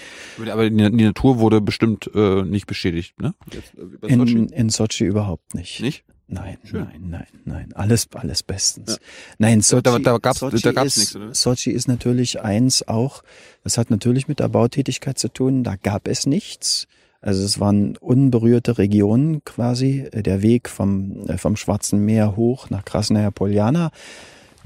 Aber 0.50 0.70
die, 0.70 0.76
die 0.76 1.04
Natur 1.04 1.40
wurde 1.40 1.60
bestimmt 1.60 2.08
äh, 2.14 2.42
nicht 2.42 2.66
beschädigt, 2.66 3.20
ne? 3.20 3.34
Jetzt, 3.52 3.74
äh, 3.74 3.82
bei 4.00 4.08
In, 4.08 4.20
Sochi. 4.20 4.46
in 4.52 4.68
Sochi 4.68 5.04
überhaupt 5.04 5.54
nicht. 5.54 5.80
Nicht? 5.80 6.04
Nein, 6.26 6.56
Schön. 6.64 6.80
nein, 6.80 7.02
nein, 7.06 7.26
nein. 7.44 7.72
Alles, 7.74 8.08
alles 8.14 8.42
bestens. 8.42 8.92
Ja. 8.92 8.96
Nein, 9.38 9.60
Sochi, 9.60 9.82
Da- 9.82 9.98
da 9.98 10.16
gab's- 10.18 10.38
Sochi 10.40 10.60
da 10.62 10.72
gab's 10.72 10.96
ist, 10.96 10.98
nichts, 10.98 11.16
oder? 11.16 11.34
Sochi 11.34 11.70
ist 11.70 11.86
natürlich 11.86 12.40
eins 12.40 12.86
auch, 12.88 13.22
das 13.62 13.76
hat 13.76 13.90
natürlich 13.90 14.26
mit 14.26 14.40
der 14.40 14.48
Bautätigkeit 14.48 15.18
zu 15.18 15.28
tun, 15.28 15.64
da 15.64 15.76
gab 15.76 16.08
es 16.08 16.26
nichts. 16.26 16.86
Also 17.20 17.42
es 17.44 17.60
waren 17.60 17.96
unberührte 17.98 18.76
Regionen 18.78 19.44
quasi, 19.44 20.08
der 20.14 20.42
Weg 20.42 20.68
vom, 20.68 21.26
äh, 21.28 21.36
vom 21.38 21.56
Schwarzen 21.56 22.04
Meer 22.04 22.36
hoch 22.36 22.68
nach 22.70 22.84
Krasnaya 22.84 23.30
Poljana. 23.30 23.90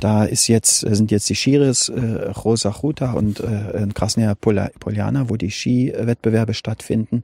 Da 0.00 0.24
ist 0.24 0.46
jetzt, 0.46 0.80
sind 0.80 1.10
jetzt 1.10 1.28
die 1.28 1.34
Schiris 1.34 1.88
äh, 1.88 2.00
Rosa 2.30 2.72
Chuta 2.80 3.12
und 3.12 3.40
äh, 3.40 3.86
Krasnaya 3.94 4.34
Poljana, 4.36 5.28
wo 5.28 5.36
die 5.36 5.50
Skiwettbewerbe 5.50 6.54
stattfinden. 6.54 7.22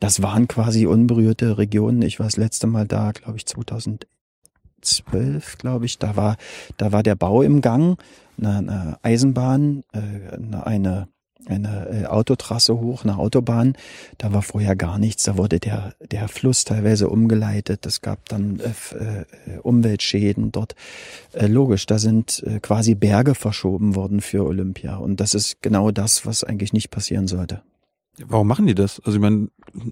Das 0.00 0.22
waren 0.22 0.48
quasi 0.48 0.86
unberührte 0.86 1.58
Regionen. 1.58 2.02
Ich 2.02 2.18
war 2.18 2.26
das 2.26 2.36
letzte 2.36 2.66
Mal 2.66 2.86
da, 2.86 3.12
glaube 3.12 3.38
ich, 3.38 3.46
2012, 3.46 5.58
glaube 5.58 5.86
ich. 5.86 5.98
Da 5.98 6.16
war, 6.16 6.36
da 6.76 6.92
war 6.92 7.02
der 7.02 7.14
Bau 7.14 7.42
im 7.42 7.60
Gang, 7.60 7.98
eine, 8.38 8.58
eine 8.58 8.98
Eisenbahn, 9.02 9.84
äh, 9.92 10.36
eine, 10.64 11.08
eine 11.46 11.88
äh, 11.90 12.06
Autotrasse 12.06 12.80
hoch, 12.80 13.04
eine 13.04 13.18
Autobahn. 13.18 13.74
Da 14.18 14.32
war 14.32 14.42
vorher 14.42 14.76
gar 14.76 14.98
nichts. 14.98 15.24
Da 15.24 15.36
wurde 15.36 15.60
der, 15.60 15.94
der 16.10 16.28
Fluss 16.28 16.64
teilweise 16.64 17.08
umgeleitet. 17.08 17.86
Es 17.86 18.00
gab 18.00 18.28
dann 18.28 18.60
äh, 18.60 19.52
äh, 19.52 19.58
Umweltschäden 19.58 20.52
dort. 20.52 20.74
Äh, 21.32 21.46
logisch, 21.46 21.86
da 21.86 21.98
sind 21.98 22.42
äh, 22.46 22.60
quasi 22.60 22.94
Berge 22.94 23.34
verschoben 23.34 23.94
worden 23.94 24.20
für 24.20 24.44
Olympia. 24.44 24.96
Und 24.96 25.20
das 25.20 25.34
ist 25.34 25.62
genau 25.62 25.90
das, 25.90 26.26
was 26.26 26.44
eigentlich 26.44 26.72
nicht 26.72 26.90
passieren 26.90 27.26
sollte. 27.26 27.62
Warum 28.26 28.46
machen 28.46 28.66
die 28.66 28.74
das? 28.74 29.00
Also 29.00 29.16
ich 29.16 29.22
meine, 29.22 29.48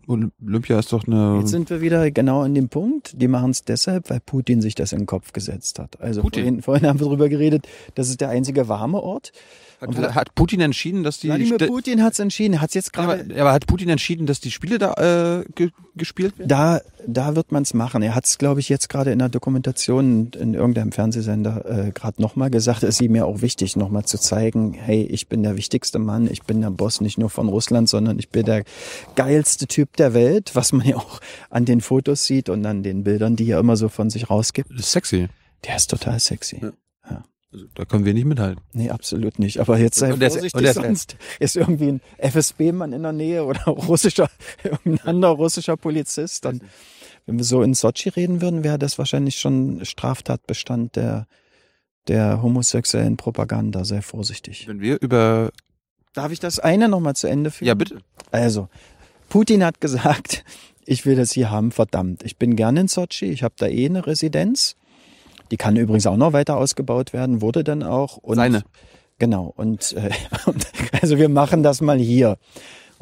Olympia 0.07 0.79
ist 0.79 0.93
doch 0.93 1.07
eine. 1.07 1.39
Jetzt 1.41 1.51
sind 1.51 1.71
wir 1.71 1.81
wieder 1.81 2.11
genau 2.11 2.43
an 2.43 2.55
dem 2.55 2.69
Punkt. 2.69 3.21
Die 3.21 3.29
machen 3.29 3.51
es 3.51 3.65
deshalb, 3.65 4.11
weil 4.11 4.21
Putin 4.21 4.61
sich 4.61 4.75
das 4.75 4.93
in 4.93 5.01
den 5.01 5.07
Kopf 5.07 5.33
gesetzt 5.33 5.79
hat. 5.79 6.01
Also 6.01 6.23
vorhin, 6.23 6.63
vorhin 6.63 6.87
haben 6.87 7.01
wir 7.01 7.07
darüber 7.07 7.29
geredet, 7.29 7.67
das 7.95 8.09
ist 8.09 8.21
der 8.21 8.29
einzige 8.29 8.69
warme 8.69 9.03
Ort. 9.03 9.33
Und 9.89 9.99
hat, 9.99 10.15
hat 10.15 10.35
Putin 10.35 10.61
entschieden, 10.61 11.03
dass 11.03 11.19
die. 11.19 11.29
Wladimir 11.29 11.59
Putin 11.59 12.03
hat 12.03 12.13
es 12.13 12.19
entschieden. 12.19 12.61
Hat 12.61 12.75
jetzt 12.75 12.97
aber, 12.97 13.19
gerade 13.19 13.41
aber 13.41 13.53
hat 13.53 13.67
Putin 13.67 13.89
entschieden, 13.89 14.27
dass 14.27 14.41
die 14.41 14.51
Spiele 14.51 14.79
da 14.79 15.41
äh, 15.41 15.45
ge 15.55 15.71
gespielt 15.95 16.39
werden? 16.39 16.49
Da, 16.49 16.81
da 17.07 17.37
wird 17.37 17.53
man 17.53 17.65
es 17.65 17.75
machen. 17.75 18.03
Er 18.03 18.15
hat 18.15 18.25
es, 18.25 18.39
glaube 18.39 18.61
ich, 18.61 18.69
jetzt 18.69 18.89
gerade 18.89 19.13
in 19.13 19.19
der 19.19 19.29
Dokumentation 19.29 20.31
in 20.39 20.55
irgendeinem 20.55 20.93
Fernsehsender 20.93 21.87
äh, 21.89 21.91
gerade 21.91 22.23
nochmal 22.23 22.51
gesagt. 22.51 22.83
Es 22.83 22.97
ist 22.97 23.01
ihm 23.03 23.15
ja 23.15 23.25
auch 23.25 23.43
wichtig, 23.43 23.77
nochmal 23.77 24.05
zu 24.05 24.19
zeigen, 24.19 24.73
hey, 24.73 25.03
ich 25.03 25.29
bin 25.29 25.43
der 25.43 25.57
wichtigste 25.57 25.99
Mann, 25.99 26.29
ich 26.31 26.43
bin 26.45 26.61
der 26.61 26.71
Boss 26.71 27.01
nicht 27.01 27.19
nur 27.19 27.31
von 27.31 27.49
Russland, 27.49 27.89
sondern 27.89 28.19
ich 28.19 28.31
bin 28.31 28.47
der 28.47 28.65
geilste 29.17 29.67
Typ 29.67 29.97
der 29.97 30.15
Welt, 30.15 30.53
was 30.55 30.73
man 30.73 30.87
ja 30.87 30.97
auch 30.97 31.21
an 31.51 31.65
den 31.65 31.81
Fotos 31.81 32.25
sieht 32.25 32.49
und 32.49 32.65
an 32.65 32.83
den 32.83 33.05
Bildern, 33.05 33.37
die 33.37 33.51
er 33.51 33.59
immer 33.59 33.77
so 33.77 33.89
von 33.89 34.11
sich 34.11 34.31
rausgibt. 34.31 34.71
Das 34.71 34.81
ist 34.81 34.93
sexy. 34.93 35.29
Der 35.67 35.77
ist 35.77 35.91
total 35.91 36.19
sexy. 36.19 36.61
Ja. 36.63 36.73
Also, 37.53 37.67
da 37.75 37.85
können 37.85 38.05
wir 38.07 38.15
nicht 38.15 38.25
mithalten. 38.25 38.63
Nee, 38.73 38.89
absolut 38.91 39.39
nicht. 39.39 39.59
Aber 39.61 39.79
jetzt 39.79 39.99
sei 39.99 40.13
Und 40.13 40.21
vorsichtig, 40.21 40.55
und 40.55 40.65
ist- 40.65 40.75
sonst 40.75 41.17
ist 41.39 41.57
irgendwie 41.57 41.89
ein 41.89 42.01
FSB-Mann 42.19 42.93
in 42.95 43.03
der 43.03 43.13
Nähe 43.13 43.45
oder 43.45 43.61
russischer, 43.67 44.31
irgendein 44.65 45.07
anderer 45.07 45.33
russischer 45.33 45.77
Polizist. 45.77 46.45
Dann, 46.47 46.63
wenn 47.27 47.37
wir 47.37 47.45
so 47.45 47.63
in 47.63 47.75
Sochi 47.75 48.09
reden 48.09 48.41
würden, 48.41 48.65
wäre 48.65 48.79
das 48.79 48.97
wahrscheinlich 48.99 49.39
schon 49.39 49.85
Straftatbestand 49.85 50.97
der, 50.97 51.27
der 52.09 52.41
homosexuellen 52.43 53.17
Propaganda. 53.19 53.85
Sei 53.85 54.01
vorsichtig. 54.03 54.67
Wenn 54.67 54.81
wir 54.81 54.99
über. 55.01 55.51
Darf 56.15 56.33
ich 56.33 56.41
das 56.41 56.59
eine 56.59 56.89
nochmal 56.89 57.17
zu 57.17 57.27
Ende 57.27 57.51
führen? 57.51 57.69
Ja, 57.69 57.75
bitte. 57.75 57.99
Also, 58.31 58.69
Putin 59.29 59.63
hat 59.65 59.81
gesagt, 59.81 60.45
ich 60.87 61.05
will 61.07 61.17
das 61.17 61.33
hier 61.33 61.51
haben, 61.51 61.71
verdammt. 61.71 62.23
Ich 62.25 62.39
bin 62.39 62.57
gerne 62.57 62.81
in 62.81 62.89
Sochi, 62.89 63.27
ich 63.27 63.43
habe 63.43 63.55
da 63.59 63.67
eh 63.67 63.87
eine 63.87 64.07
Residenz. 64.07 64.77
Die 65.53 65.59
kann 65.59 65.77
übrigens 65.77 66.07
auch 66.07 66.17
noch 66.17 66.33
weiter 66.33 66.57
ausgebaut 66.57 67.13
werden, 67.13 67.43
wurde 67.43 67.63
dann 67.63 67.83
auch. 67.83 68.17
Und 68.17 68.37
Seine. 68.37 68.63
Genau. 69.19 69.53
Und, 69.55 69.93
äh, 69.93 70.11
und 70.47 70.67
also 71.01 71.19
wir 71.19 71.29
machen 71.29 71.63
das 71.63 71.83
mal 71.83 71.99
hier. 71.99 72.39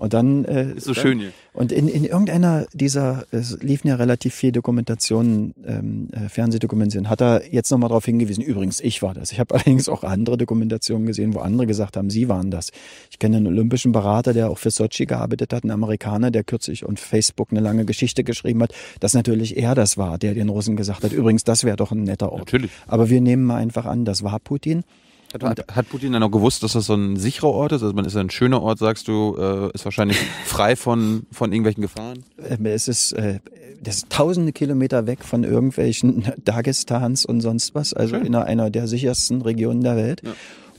Und 0.00 0.14
dann 0.14 0.46
äh, 0.46 0.72
Ist 0.72 0.84
so 0.84 0.94
schön 0.94 1.18
hier. 1.18 1.32
und 1.52 1.72
in, 1.72 1.86
in 1.86 2.04
irgendeiner 2.04 2.66
dieser, 2.72 3.26
es 3.32 3.58
liefen 3.60 3.88
ja 3.88 3.96
relativ 3.96 4.34
viele 4.34 4.52
Dokumentationen, 4.52 5.54
ähm, 5.66 6.08
äh, 6.12 6.30
Fernsehdokumentationen, 6.30 7.10
hat 7.10 7.20
er 7.20 7.52
jetzt 7.52 7.70
nochmal 7.70 7.88
darauf 7.88 8.06
hingewiesen. 8.06 8.42
Übrigens, 8.42 8.80
ich 8.80 9.02
war 9.02 9.12
das. 9.12 9.30
Ich 9.30 9.38
habe 9.38 9.54
allerdings 9.54 9.90
auch 9.90 10.02
andere 10.02 10.38
Dokumentationen 10.38 11.06
gesehen, 11.06 11.34
wo 11.34 11.40
andere 11.40 11.66
gesagt 11.66 11.98
haben, 11.98 12.08
sie 12.08 12.30
waren 12.30 12.50
das. 12.50 12.70
Ich 13.10 13.18
kenne 13.18 13.36
einen 13.36 13.46
olympischen 13.46 13.92
Berater, 13.92 14.32
der 14.32 14.48
auch 14.48 14.56
für 14.56 14.70
Sochi 14.70 15.04
gearbeitet 15.04 15.52
hat, 15.52 15.64
einen 15.64 15.70
Amerikaner, 15.70 16.30
der 16.30 16.44
kürzlich 16.44 16.84
auf 16.84 16.98
Facebook 16.98 17.48
eine 17.50 17.60
lange 17.60 17.84
Geschichte 17.84 18.24
geschrieben 18.24 18.62
hat, 18.62 18.72
dass 19.00 19.12
natürlich 19.12 19.58
er 19.58 19.74
das 19.74 19.98
war, 19.98 20.16
der 20.16 20.32
den 20.32 20.48
Russen 20.48 20.76
gesagt 20.76 21.04
hat, 21.04 21.12
übrigens, 21.12 21.44
das 21.44 21.64
wäre 21.64 21.76
doch 21.76 21.92
ein 21.92 22.04
netter 22.04 22.32
Ort. 22.32 22.40
Natürlich. 22.40 22.70
Aber 22.86 23.10
wir 23.10 23.20
nehmen 23.20 23.44
mal 23.44 23.56
einfach 23.56 23.84
an, 23.84 24.06
das 24.06 24.22
war 24.22 24.38
Putin. 24.38 24.82
Hat, 25.32 25.76
hat, 25.76 25.88
Putin 25.88 26.12
dann 26.12 26.22
auch 26.24 26.30
gewusst, 26.30 26.62
dass 26.64 26.72
das 26.72 26.86
so 26.86 26.94
ein 26.94 27.16
sicherer 27.16 27.50
Ort 27.50 27.72
ist? 27.72 27.82
Also 27.82 27.94
man 27.94 28.04
ist 28.04 28.16
ein 28.16 28.30
schöner 28.30 28.62
Ort, 28.62 28.80
sagst 28.80 29.06
du, 29.06 29.36
äh, 29.38 29.70
ist 29.74 29.84
wahrscheinlich 29.84 30.18
frei 30.44 30.74
von, 30.74 31.26
von 31.30 31.52
irgendwelchen 31.52 31.82
Gefahren? 31.82 32.24
Ähm, 32.48 32.66
Es 32.66 32.88
ist, 32.88 33.12
äh, 33.12 33.38
das 33.82 33.98
ist 33.98 34.10
tausende 34.10 34.52
Kilometer 34.52 35.06
weg 35.06 35.24
von 35.24 35.44
irgendwelchen 35.44 36.24
Dagestans 36.44 37.24
und 37.24 37.40
sonst 37.40 37.74
was, 37.74 37.94
also 37.94 38.16
Schön. 38.16 38.26
in 38.26 38.34
einer, 38.34 38.46
einer 38.46 38.70
der 38.70 38.88
sichersten 38.88 39.42
Regionen 39.42 39.82
der 39.82 39.96
Welt. 39.96 40.22
Ja. 40.24 40.32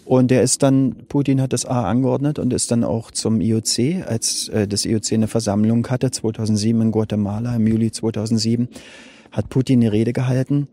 Und 0.04 0.32
der 0.32 0.42
ist 0.42 0.64
dann, 0.64 0.96
Putin 1.08 1.42
hat 1.42 1.54
das 1.54 1.66
A 1.66 1.90
angeordnet 1.90 2.38
und 2.38 2.52
ist 2.52 2.72
dann 2.72 2.84
auch 2.84 3.12
zum 3.12 3.40
IOC, 3.40 4.06
als 4.06 4.50
äh, 4.50 4.68
das 4.68 4.86
IOC 4.86 5.14
eine 5.14 5.28
Versammlung 5.28 5.88
hatte, 5.88 6.12
2007 6.12 6.82
in 6.82 6.92
Guatemala, 6.92 7.56
im 7.56 7.68
Juli 7.68 7.92
2007, 7.92 8.68
hat 9.32 9.48
Putin 9.48 9.80
eine 9.80 9.94
Rede 9.94 10.12
gehalten. 10.12 10.68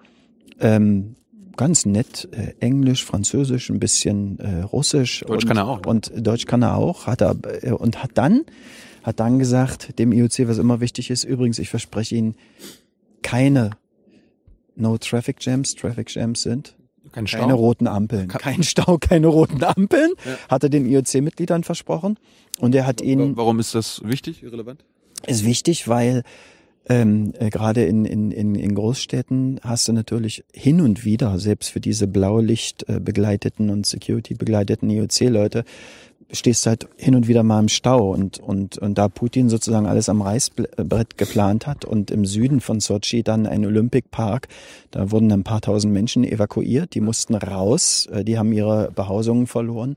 Ähm, 0.61 1.15
ganz 1.59 1.85
nett, 1.85 2.29
äh, 2.33 2.55
Englisch, 2.61 3.05
Französisch, 3.05 3.69
ein 3.69 3.79
bisschen 3.79 4.39
äh, 4.39 4.63
Russisch. 4.63 5.21
Deutsch 5.27 5.45
und, 5.45 5.49
kann 5.49 5.57
er 5.59 5.69
auch, 5.69 5.83
ne? 5.83 5.89
Und 5.89 6.11
Deutsch 6.17 6.47
kann 6.47 6.63
er 6.63 6.77
auch, 6.77 7.07
hat 7.07 7.21
er, 7.21 7.37
äh, 7.63 7.73
und 7.73 8.03
hat 8.03 8.13
dann, 8.15 8.47
hat 9.03 9.21
dann 9.21 9.39
gesagt, 9.39 9.99
dem 9.99 10.13
IOC, 10.13 10.49
was 10.49 10.57
immer 10.57 10.81
wichtig 10.81 11.11
ist, 11.11 11.25
übrigens, 11.25 11.59
ich 11.59 11.69
verspreche 11.69 12.15
Ihnen, 12.15 12.35
keine 13.23 13.73
No 14.75 14.97
Traffic 14.97 15.37
Jams, 15.41 15.75
Traffic 15.75 16.15
Jams 16.15 16.43
sind 16.43 16.77
Kein 17.13 17.27
keine 17.27 17.55
roten 17.55 17.89
Ampeln. 17.89 18.29
Kein 18.29 18.63
Stau, 18.63 18.97
keine 18.99 19.27
roten 19.27 19.63
Ampeln, 19.65 20.13
hat 20.49 20.63
er 20.63 20.69
den 20.69 20.87
IOC-Mitgliedern 20.87 21.65
versprochen. 21.65 22.19
Und 22.59 22.75
er 22.75 22.87
hat 22.87 23.01
ihnen, 23.01 23.37
Warum 23.37 23.59
ist 23.61 23.75
das 23.75 24.01
wichtig, 24.05 24.43
irrelevant? 24.43 24.85
ist 25.27 25.45
wichtig, 25.45 25.89
weil 25.89 26.23
ähm, 26.89 27.33
äh, 27.39 27.51
gerade 27.51 27.85
in, 27.85 28.05
in, 28.05 28.31
in, 28.31 28.55
in 28.55 28.75
Großstädten 28.75 29.61
hast 29.63 29.89
du 29.89 29.93
natürlich 29.93 30.45
hin 30.53 30.81
und 30.81 31.05
wieder, 31.05 31.39
selbst 31.39 31.71
für 31.71 31.81
diese 31.81 32.07
Blaulicht 32.07 32.89
äh, 32.89 33.01
begleiteten 33.01 33.71
und 33.71 33.87
Security 33.87 34.35
begleiteten 34.35 34.89
IOC-Leute, 34.89 35.65
stehst 36.31 36.67
halt 36.67 36.89
hin 36.97 37.15
und 37.15 37.27
wieder 37.27 37.43
mal 37.43 37.61
im 37.61 37.69
Stau 37.69 38.13
und, 38.13 38.39
und, 38.39 38.77
und 38.79 38.99
da 38.99 39.09
Putin 39.09 39.49
sozusagen 39.49 39.87
alles 39.87 40.09
am 40.09 40.21
Reißbrett 40.21 41.17
geplant 41.17 41.67
hat 41.67 41.85
und 41.85 42.11
im 42.11 42.27
Süden 42.27 42.61
von 42.61 42.81
Sochi 42.81 43.23
dann 43.23 43.47
ein 43.47 43.65
Olympic 43.65 44.09
Park, 44.11 44.49
da 44.91 45.11
wurden 45.11 45.33
ein 45.33 45.45
paar 45.45 45.61
tausend 45.61 45.93
Menschen 45.93 46.25
evakuiert, 46.25 46.95
die 46.95 47.01
mussten 47.01 47.35
raus, 47.35 48.07
äh, 48.13 48.25
die 48.25 48.39
haben 48.39 48.53
ihre 48.53 48.91
Behausungen 48.93 49.47
verloren 49.47 49.97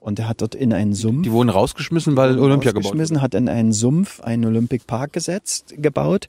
und 0.00 0.18
er 0.18 0.28
hat 0.28 0.40
dort 0.42 0.54
in 0.54 0.72
einen 0.72 0.94
Sumpf 0.94 1.22
Die 1.22 1.30
wurden 1.30 1.48
rausgeschmissen, 1.50 2.16
weil 2.16 2.38
Olympia 2.38 2.72
gebaut 2.72 2.94
wurde. 2.94 3.20
hat 3.20 3.34
in 3.34 3.48
einen 3.48 3.72
Sumpf 3.72 4.20
einen 4.20 4.44
Olympic 4.46 4.84
Park 4.86 5.12
gesetzt, 5.12 5.74
gebaut. 5.76 6.26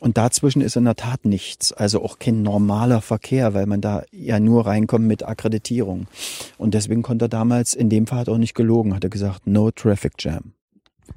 Und 0.00 0.18
dazwischen 0.18 0.60
ist 0.60 0.76
in 0.76 0.84
der 0.84 0.96
Tat 0.96 1.24
nichts. 1.24 1.72
Also 1.72 2.02
auch 2.04 2.18
kein 2.18 2.42
normaler 2.42 3.00
Verkehr, 3.00 3.54
weil 3.54 3.64
man 3.64 3.80
da 3.80 4.02
ja 4.12 4.38
nur 4.38 4.66
reinkommt 4.66 5.06
mit 5.06 5.22
Akkreditierung. 5.22 6.08
Und 6.58 6.74
deswegen 6.74 7.00
konnte 7.02 7.24
er 7.26 7.28
damals, 7.30 7.72
in 7.72 7.88
dem 7.88 8.06
Fall 8.06 8.18
hat 8.18 8.28
er 8.28 8.34
auch 8.34 8.38
nicht 8.38 8.54
gelogen, 8.54 8.94
hat 8.94 9.04
er 9.04 9.08
gesagt, 9.10 9.46
no 9.46 9.70
traffic 9.70 10.12
jam. 10.18 10.52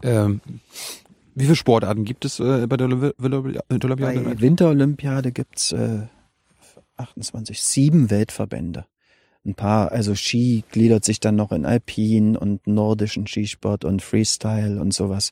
Ähm, 0.03 0.39
wie 1.35 1.43
viele 1.43 1.55
Sportarten 1.57 2.05
gibt 2.05 2.23
es 2.23 2.39
äh, 2.39 2.65
bei 2.67 2.77
der 2.77 2.87
Olympi- 2.87 3.13
Olympi- 3.19 3.59
Olympiade? 3.83 4.19
Bei 4.21 4.39
Winterolympiade 4.39 5.31
gibt's 5.33 5.73
äh, 5.73 6.03
28, 6.95 7.61
sieben 7.61 8.09
Weltverbände. 8.09 8.85
Ein 9.47 9.55
paar, 9.55 9.91
also 9.93 10.13
Ski 10.13 10.63
gliedert 10.71 11.05
sich 11.05 11.21
dann 11.21 11.37
noch 11.37 11.53
in 11.53 11.65
Alpin 11.65 12.35
und 12.35 12.67
nordischen 12.67 13.25
Skisport 13.27 13.85
und 13.85 14.01
Freestyle 14.01 14.81
und 14.81 14.93
sowas. 14.93 15.31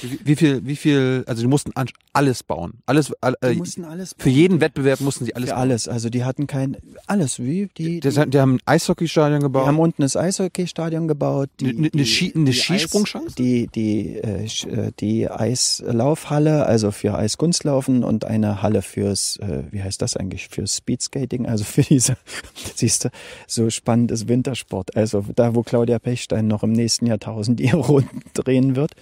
Wie, 0.00 0.18
wie 0.24 0.36
viel, 0.36 0.66
wie 0.66 0.76
viel, 0.76 1.24
also 1.26 1.42
die 1.42 1.46
mussten 1.48 1.72
alles 2.14 2.42
bauen. 2.42 2.78
Alles, 2.86 3.12
all, 3.20 3.34
Die 3.42 3.46
äh, 3.48 3.54
mussten 3.54 3.84
alles 3.84 4.14
für 4.18 4.30
jeden 4.30 4.60
Wettbewerb 4.62 5.00
mussten 5.00 5.26
sie 5.26 5.36
alles 5.36 5.50
Für 5.50 5.54
bauen. 5.56 5.60
alles. 5.62 5.88
Also 5.88 6.08
die 6.08 6.24
hatten 6.24 6.46
kein 6.46 6.78
alles 7.06 7.38
wie 7.38 7.68
die. 7.76 8.00
Die, 8.00 8.08
Die, 8.08 8.30
die 8.30 8.38
haben 8.40 8.54
ein 8.54 8.60
Eishockeystadion 8.64 9.40
die 9.40 9.44
gebaut. 9.44 9.66
haben 9.66 9.78
unten 9.78 10.02
das 10.02 10.16
Eishockeystadion 10.16 11.06
gebaut. 11.06 11.50
Die, 11.60 11.66
Eine- 11.68 11.78
eine 11.78 11.90
die- 11.90 12.06
Ski- 12.06 12.32
eine 12.34 12.46
die 12.46 12.52
Skisprungschanze? 12.54 13.28
Eis, 13.28 13.34
die 13.34 13.66
die 13.74 14.16
äh, 14.16 14.44
äh, 14.46 14.90
die 14.98 15.28
Eislaufhalle, 15.30 16.66
also 16.66 16.90
für 16.90 17.14
Eiskunstlaufen 17.16 18.04
und 18.04 18.24
eine 18.24 18.62
Halle 18.62 18.82
fürs 18.82 19.36
äh, 19.36 19.64
wie 19.70 19.82
heißt 19.82 20.00
das 20.02 20.16
eigentlich 20.16 20.48
fürs 20.48 20.76
Speedskating, 20.78 21.46
also 21.46 21.64
für 21.64 21.82
diese 21.82 22.16
siehst 22.74 23.04
du 23.04 23.10
so 23.50 23.70
spannendes 23.70 24.28
Wintersport. 24.28 24.96
Also 24.96 25.24
da 25.34 25.54
wo 25.54 25.62
Claudia 25.62 25.98
Pechstein 25.98 26.46
noch 26.46 26.62
im 26.62 26.72
nächsten 26.72 27.06
Jahrtausend 27.06 27.60
ihre 27.60 27.78
Runden 27.86 28.22
drehen 28.34 28.76
wird 28.76 28.92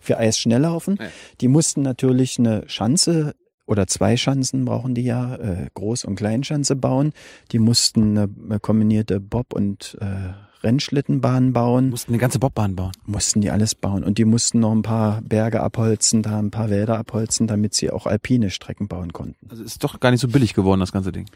für 0.00 0.18
Eisschnelllaufen. 0.18 0.96
Ja. 1.00 1.06
Die 1.40 1.48
mussten 1.48 1.82
natürlich 1.82 2.38
eine 2.38 2.64
Schanze 2.68 3.34
oder 3.66 3.86
zwei 3.86 4.16
Schanzen 4.16 4.64
brauchen 4.64 4.94
die 4.94 5.02
ja, 5.02 5.36
äh, 5.36 5.68
Groß- 5.76 6.06
und 6.06 6.16
Kleinschanze 6.16 6.74
bauen. 6.74 7.12
Die 7.52 7.58
mussten 7.58 8.16
eine, 8.16 8.28
eine 8.48 8.60
kombinierte 8.60 9.20
Bob- 9.20 9.52
und 9.52 9.98
äh, 10.00 10.32
Rennschlittenbahn 10.64 11.52
bauen, 11.52 11.90
mussten 11.90 12.12
eine 12.12 12.18
ganze 12.18 12.38
Bobbahn 12.38 12.74
bauen. 12.74 12.92
mussten 13.06 13.40
die 13.40 13.50
alles 13.50 13.74
bauen. 13.74 14.02
Und 14.02 14.18
die 14.18 14.24
mussten 14.24 14.60
noch 14.60 14.72
ein 14.72 14.82
paar 14.82 15.20
Berge 15.22 15.60
abholzen, 15.60 16.22
da 16.22 16.38
ein 16.38 16.50
paar 16.50 16.70
Wälder 16.70 16.98
abholzen, 16.98 17.46
damit 17.46 17.74
sie 17.74 17.90
auch 17.90 18.06
alpine 18.06 18.50
Strecken 18.50 18.88
bauen 18.88 19.12
konnten. 19.12 19.48
Also 19.50 19.62
ist 19.62 19.84
doch 19.84 20.00
gar 20.00 20.10
nicht 20.10 20.20
so 20.20 20.28
billig 20.28 20.54
geworden, 20.54 20.80
das 20.80 20.92
ganze 20.92 21.12
Ding. 21.12 21.26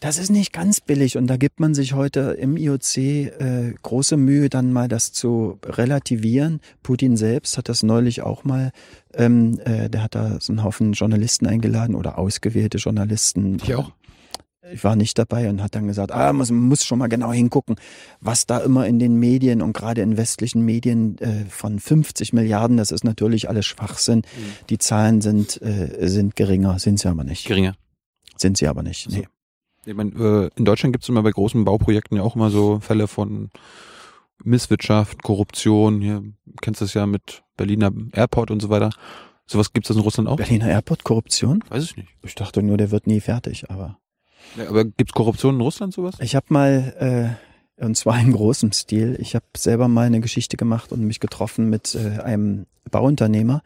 Das 0.00 0.16
ist 0.16 0.30
nicht 0.30 0.54
ganz 0.54 0.80
billig 0.80 1.18
und 1.18 1.26
da 1.26 1.36
gibt 1.36 1.60
man 1.60 1.74
sich 1.74 1.92
heute 1.92 2.20
im 2.40 2.56
IOC 2.56 2.96
äh, 2.96 3.74
große 3.82 4.16
Mühe, 4.16 4.48
dann 4.48 4.72
mal 4.72 4.88
das 4.88 5.12
zu 5.12 5.58
relativieren. 5.62 6.60
Putin 6.82 7.18
selbst 7.18 7.58
hat 7.58 7.68
das 7.68 7.82
neulich 7.82 8.22
auch 8.22 8.42
mal, 8.44 8.72
ähm, 9.12 9.60
äh, 9.66 9.90
der 9.90 10.02
hat 10.02 10.14
da 10.14 10.40
so 10.40 10.52
einen 10.52 10.64
Haufen 10.64 10.94
Journalisten 10.94 11.46
eingeladen 11.46 11.94
oder 11.94 12.16
ausgewählte 12.16 12.78
Journalisten. 12.78 13.58
Ich 13.62 13.74
auch. 13.74 13.92
Ich 14.72 14.84
war 14.84 14.96
nicht 14.96 15.18
dabei 15.18 15.50
und 15.50 15.62
hat 15.62 15.74
dann 15.74 15.86
gesagt, 15.86 16.12
ah, 16.12 16.32
man 16.32 16.48
muss 16.54 16.84
schon 16.84 16.98
mal 16.98 17.08
genau 17.08 17.32
hingucken, 17.32 17.76
was 18.20 18.46
da 18.46 18.58
immer 18.58 18.86
in 18.86 18.98
den 18.98 19.16
Medien 19.16 19.60
und 19.60 19.74
gerade 19.74 20.00
in 20.00 20.16
westlichen 20.16 20.64
Medien 20.64 21.18
äh, 21.18 21.44
von 21.50 21.78
50 21.78 22.32
Milliarden, 22.32 22.78
das 22.78 22.90
ist 22.90 23.04
natürlich 23.04 23.50
alles 23.50 23.66
Schwachsinn. 23.66 24.22
Die 24.70 24.78
Zahlen 24.78 25.20
sind, 25.20 25.60
äh, 25.60 26.08
sind 26.08 26.36
geringer, 26.36 26.78
sind 26.78 27.00
sie 27.00 27.08
aber 27.08 27.24
nicht. 27.24 27.46
Geringer. 27.46 27.74
Sind 28.36 28.56
sie 28.56 28.66
aber 28.66 28.82
nicht. 28.82 29.10
Nee. 29.10 29.26
Ich 29.86 29.94
mein, 29.94 30.12
äh, 30.18 30.50
in 30.56 30.64
Deutschland 30.64 30.92
gibt 30.92 31.04
es 31.04 31.08
immer 31.08 31.22
bei 31.22 31.30
großen 31.30 31.64
Bauprojekten 31.64 32.16
ja 32.16 32.22
auch 32.22 32.36
immer 32.36 32.50
so 32.50 32.80
Fälle 32.80 33.08
von 33.08 33.50
Misswirtschaft, 34.44 35.22
Korruption. 35.22 36.00
Hier 36.00 36.22
kennst 36.60 36.80
du 36.80 36.84
das 36.84 36.94
ja 36.94 37.06
mit 37.06 37.42
Berliner 37.56 37.90
Airport 38.12 38.50
und 38.50 38.60
so 38.60 38.68
weiter. 38.70 38.90
Sowas 39.46 39.72
gibt 39.72 39.88
es 39.88 39.96
in 39.96 40.02
Russland 40.02 40.28
auch? 40.28 40.36
Berliner 40.36 40.68
Airport 40.68 41.04
Korruption? 41.04 41.64
Weiß 41.68 41.84
ich 41.84 41.96
nicht. 41.96 42.08
Ich 42.22 42.34
dachte 42.34 42.62
nur, 42.62 42.76
der 42.76 42.90
wird 42.90 43.06
nie 43.06 43.20
fertig, 43.20 43.70
aber 43.70 43.98
Ja, 44.56 44.68
aber 44.68 44.84
gibt's 44.84 45.12
Korruption 45.12 45.56
in 45.56 45.60
Russland 45.60 45.92
sowas? 45.94 46.16
ich 46.20 46.34
habe 46.36 46.46
mal 46.50 47.36
äh, 47.78 47.84
und 47.84 47.96
zwar 47.96 48.20
in 48.20 48.32
großem 48.32 48.72
Stil. 48.72 49.16
Ich 49.20 49.34
habe 49.34 49.46
selber 49.56 49.88
mal 49.88 50.06
eine 50.06 50.20
Geschichte 50.20 50.56
gemacht 50.56 50.92
und 50.92 51.00
mich 51.00 51.20
getroffen 51.20 51.70
mit 51.70 51.94
äh, 51.94 52.20
einem 52.20 52.66
Bauunternehmer. 52.90 53.62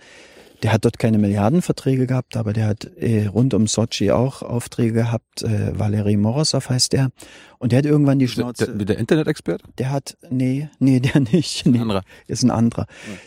Der 0.65 0.73
hat 0.73 0.87
dort 0.87 0.99
keine 0.99 1.19
Milliardenverträge 1.19 2.07
gehabt, 2.07 2.39
aber 2.39 2.55
der 2.55 2.67
hat 2.67 2.91
äh, 2.97 3.27
rund 3.27 3.53
um 3.53 3.67
Sochi 3.67 4.11
auch 4.11 4.41
Aufträge 4.41 4.95
gehabt. 4.95 5.43
Äh, 5.43 5.79
Valery 5.79 6.17
Morozov 6.17 6.71
heißt 6.71 6.95
der. 6.95 7.11
Und 7.59 7.73
der 7.73 7.81
hat 7.81 7.85
irgendwann 7.85 8.19
die 8.19 8.29
Schnauze. 8.29 8.75
der, 8.75 8.87
der 8.87 8.99
Internetexperte? 8.99 9.63
Der 9.77 9.93
hat, 9.93 10.17
nee, 10.31 10.71
nee, 10.79 11.01
der 11.01 11.21
nicht. 11.33 11.67
Nee, 11.67 11.77
Ein 11.77 11.83
anderer. 11.83 12.03
Ist 12.29 12.45
ein 12.45 12.51
anderer. 12.51 12.87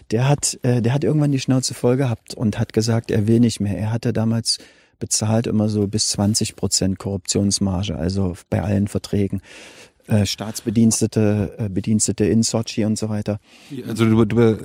Der 0.10 0.28
hat, 0.28 0.58
äh, 0.64 0.82
der 0.82 0.96
hat 0.96 1.04
irgendwann 1.04 1.32
die 1.32 1.40
Schnauze 1.40 1.76
voll 1.76 1.96
gehabt 1.96 2.34
und 2.34 2.58
hat 2.58 2.74
gesagt, 2.74 3.12
er 3.12 3.28
will 3.28 3.40
nicht 3.40 3.60
mehr. 3.60 3.78
Er 3.78 3.92
hatte 3.92 4.14
damals 4.14 4.58
bezahlt 4.98 5.46
immer 5.46 5.70
so 5.70 5.88
bis 5.88 6.10
20 6.10 6.56
Prozent 6.56 6.98
Korruptionsmarge, 6.98 7.96
also 7.96 8.36
bei 8.50 8.64
allen 8.64 8.88
Verträgen. 8.88 9.42
Äh, 10.08 10.26
Staatsbedienstete, 10.26 11.56
äh, 11.58 11.70
Bedienstete 11.70 12.26
in 12.26 12.44
Sochi 12.44 12.86
und 12.86 12.98
so 12.98 13.10
weiter. 13.10 13.40
Also 13.88 14.06
du, 14.06 14.26
du 14.26 14.58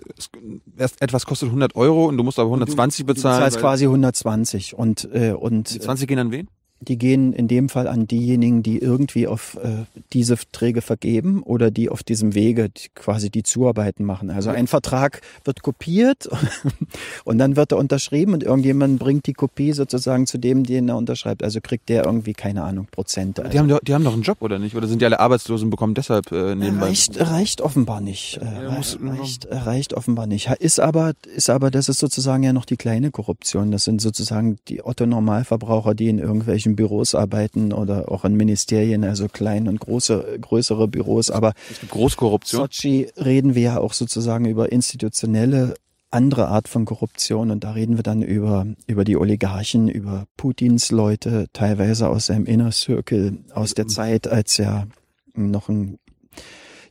erst 0.79 1.03
etwas 1.03 1.27
kostet 1.27 1.49
100 1.49 1.75
Euro 1.75 2.07
und 2.07 2.17
du 2.17 2.23
musst 2.23 2.39
aber 2.39 2.49
120 2.51 3.07
Du 3.07 3.15
bezahlen. 3.15 3.41
zahlst 3.43 3.57
weil- 3.57 3.63
quasi 3.63 3.85
120 3.87 4.75
und, 4.79 5.09
äh, 5.13 5.33
und 5.33 5.75
Die 5.75 5.81
20 5.81 6.07
gehen 6.09 6.19
an 6.19 6.31
wen? 6.31 6.49
Die 6.89 6.99
gehen 6.99 7.33
in 7.33 7.49
dem 7.49 7.69
Fall 7.69 7.87
an 7.87 8.07
diejenigen, 8.07 8.63
die 8.63 8.79
irgendwie 8.79 9.27
auf 9.27 9.59
äh, 9.63 9.85
diese 10.13 10.37
Verträge 10.37 10.83
vergeben 10.83 11.43
oder 11.43 11.71
die 11.71 11.89
auf 11.89 12.03
diesem 12.03 12.35
Wege 12.35 12.69
die, 12.71 12.89
quasi 12.95 13.31
die 13.31 13.43
Zuarbeiten 13.43 14.05
machen. 14.05 14.31
Also 14.31 14.51
ein 14.51 14.67
Vertrag 14.67 15.21
wird 15.45 15.63
kopiert 15.63 16.29
und 17.25 17.39
dann 17.39 17.57
wird 17.57 17.73
er 17.73 17.79
unterschrieben 17.79 18.35
und 18.35 18.43
irgendjemand 18.43 18.99
bringt 18.99 19.27
die 19.27 19.33
Kopie 19.33 19.73
sozusagen 19.73 20.27
zu 20.27 20.39
dem, 20.39 20.65
den 20.65 20.89
er 20.89 20.97
unterschreibt. 20.97 21.45
Also 21.45 21.61
kriegt 21.63 21.89
der 21.89 22.05
irgendwie, 22.05 22.33
keine 22.33 22.65
Ahnung, 22.65 22.89
Prozente. 22.91 23.49
Die, 23.49 23.59
haben 23.59 23.69
doch, 23.69 23.81
die 23.81 23.95
haben 23.95 24.05
doch 24.05 24.15
einen 24.15 24.23
Job, 24.23 24.39
oder 24.41 24.59
nicht? 24.59 24.75
Oder 24.75 24.89
sind 24.89 25.01
die 25.01 25.07
alle 25.07 25.21
arbeitslos 25.21 25.63
und 25.63 25.71
bekommen 25.71 25.95
deshalb 25.95 26.33
äh, 26.33 26.55
nebenbei? 26.55 26.87
Reicht, 26.87 27.21
reicht 27.21 27.61
offenbar 27.61 28.01
nicht. 28.01 28.39
Äh, 28.39 28.47
reicht, 28.47 29.49
reicht 29.51 29.95
offenbar 29.95 30.27
nicht. 30.27 30.51
Ist 30.59 30.81
aber, 30.81 31.13
ist 31.35 31.49
aber, 31.49 31.71
das 31.71 31.89
ist 31.89 32.01
sozusagen 32.01 32.43
ja 32.43 32.53
noch 32.53 32.65
die 32.65 32.77
kleine 32.77 33.11
Korruption. 33.11 33.71
Das 33.71 33.85
sind 33.85 34.01
sozusagen 34.01 34.59
die 34.69 34.85
Otto-Normalverbraucher, 34.85 35.95
die 35.95 36.09
in 36.09 36.19
irgendwelchen 36.19 36.72
Büros 36.77 37.15
arbeiten 37.15 37.73
oder 37.73 38.11
auch 38.11 38.25
in 38.25 38.37
Ministerien, 38.37 39.05
also 39.05 39.29
kleine 39.29 39.71
und 39.71 39.81
große, 39.81 40.39
größere 40.41 40.89
Büros. 40.89 41.31
Aber 41.31 41.53
es 41.71 41.81
gibt 41.81 41.93
Großkorruption. 41.93 42.63
Sochi 42.63 43.09
reden 43.17 43.55
wir 43.55 43.63
ja 43.63 43.79
auch 43.79 43.93
sozusagen 43.93 44.47
über 44.47 44.73
institutionelle 44.73 45.75
andere 46.13 46.49
Art 46.49 46.69
von 46.69 46.85
Korruption 46.85 47.51
und 47.51 47.65
da 47.65 47.73
reden 47.73 47.97
wir 47.97 48.03
dann 48.03 48.23
über, 48.23 48.67
über 48.87 49.05
die 49.05 49.17
Oligarchen, 49.17 49.89
über 49.89 50.27
Putins 50.37 50.91
Leute, 50.91 51.47
teilweise 51.53 52.09
aus 52.09 52.27
seinem 52.27 52.45
Inner 52.45 52.71
Circle, 52.71 53.39
aus 53.55 53.75
der 53.75 53.87
Zeit, 53.87 54.29
als 54.29 54.59
er 54.59 54.89
noch 55.35 55.69
ein 55.69 55.99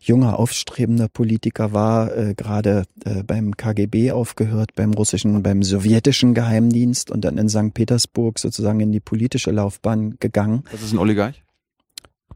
junger, 0.02 0.40
aufstrebender 0.40 1.08
Politiker 1.08 1.74
war, 1.74 2.16
äh, 2.16 2.34
gerade 2.34 2.84
äh, 3.06 3.24
beim 3.24 3.56
KGB 3.56 4.12
aufgehört, 4.12 4.72
beim 4.76 4.94
russischen, 4.94 5.44
beim 5.44 5.62
sowjetischen 5.62 6.34
Geheimdienst 6.34 7.12
und 7.12 7.24
dann 7.24 7.38
in 7.38 7.48
St. 7.48 7.74
Petersburg 7.74 8.40
sozusagen 8.40 8.80
in 8.80 8.92
die 8.92 9.00
politische 9.00 9.52
Laufbahn 9.52 10.18
gegangen. 10.20 10.64
Das 10.72 10.82
ist 10.82 10.92
ein 10.92 10.98
Oligarch? 10.98 11.44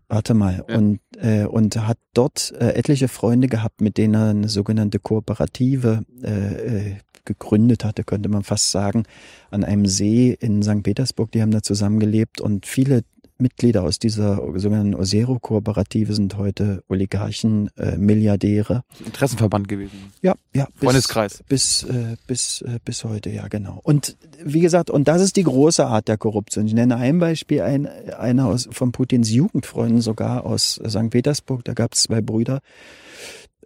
Warte 0.07 0.35
mal. 0.35 0.63
Ja. 0.69 0.77
Und, 0.77 0.99
äh, 1.17 1.45
und 1.45 1.75
hat 1.87 1.97
dort 2.13 2.53
äh, 2.59 2.73
etliche 2.73 3.07
Freunde 3.07 3.47
gehabt, 3.47 3.81
mit 3.81 3.97
denen 3.97 4.13
er 4.13 4.29
eine 4.29 4.49
sogenannte 4.49 4.99
Kooperative 4.99 6.03
äh, 6.23 6.89
äh 6.89 6.95
gegründet 7.25 7.83
hatte, 7.83 8.03
könnte 8.03 8.29
man 8.29 8.43
fast 8.43 8.69
sagen, 8.69 9.03
an 9.49 9.63
einem 9.63 9.87
See 9.87 10.37
in 10.39 10.61
St. 10.61 10.83
Petersburg. 10.83 11.31
Die 11.31 11.41
haben 11.41 11.49
da 11.49 11.63
zusammengelebt 11.63 12.39
und 12.39 12.67
viele 12.67 13.01
Mitglieder 13.37 13.83
aus 13.83 13.99
dieser 13.99 14.37
sogenannten 14.55 14.95
Osero-Kooperative 14.95 16.13
sind 16.13 16.37
heute 16.37 16.83
Oligarchen, 16.87 17.69
äh, 17.77 17.97
Milliardäre. 17.97 18.83
Interessenverband 19.05 19.67
gewesen. 19.67 20.13
Ja, 20.21 20.35
ja. 20.53 20.65
Bis, 20.65 20.83
Freundeskreis. 20.83 21.43
Bis, 21.47 21.83
äh, 21.83 22.15
bis, 22.27 22.61
äh, 22.61 22.79
bis 22.83 23.03
heute, 23.03 23.29
ja, 23.29 23.47
genau. 23.47 23.79
Und 23.83 24.15
wie 24.43 24.61
gesagt, 24.61 24.89
und 24.89 25.07
das 25.07 25.21
ist 25.21 25.35
die 25.35 25.43
große 25.43 25.85
Art 25.85 26.07
der 26.07 26.17
Korruption. 26.17 26.65
Ich 26.65 26.73
nenne 26.73 26.95
ein 26.95 27.19
Beispiel, 27.19 27.61
ein, 27.61 27.87
einer 27.87 28.45
aus, 28.45 28.69
von 28.71 28.91
Putins 28.91 29.29
Jugendfreunden 29.29 30.01
sogar 30.01 30.45
aus 30.45 30.79
St. 30.87 31.09
Petersburg. 31.09 31.65
Da 31.65 31.73
gab 31.73 31.93
es 31.93 32.03
zwei 32.03 32.21
Brüder, 32.21 32.61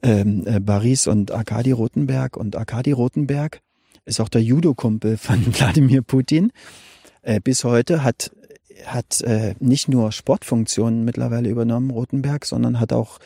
ähm, 0.01 0.43
äh, 0.47 0.59
Baris 0.59 1.05
und 1.05 1.31
Arkadi 1.31 1.71
Rotenberg. 1.71 2.37
Und 2.37 2.55
Arkadi 2.55 2.91
Rotenberg 2.91 3.61
ist 4.05 4.19
auch 4.19 4.29
der 4.29 4.41
Judo-Kumpel 4.41 5.17
von 5.17 5.45
Wladimir 5.55 6.01
Putin. 6.01 6.51
Äh, 7.21 7.39
bis 7.39 7.63
heute 7.63 8.03
hat 8.03 8.31
hat 8.85 9.21
äh, 9.21 9.55
nicht 9.59 9.87
nur 9.87 10.11
Sportfunktionen 10.11 11.05
mittlerweile 11.05 11.49
übernommen, 11.49 11.89
Rotenberg, 11.91 12.45
sondern 12.45 12.79
hat 12.79 12.93
auch 12.93 13.19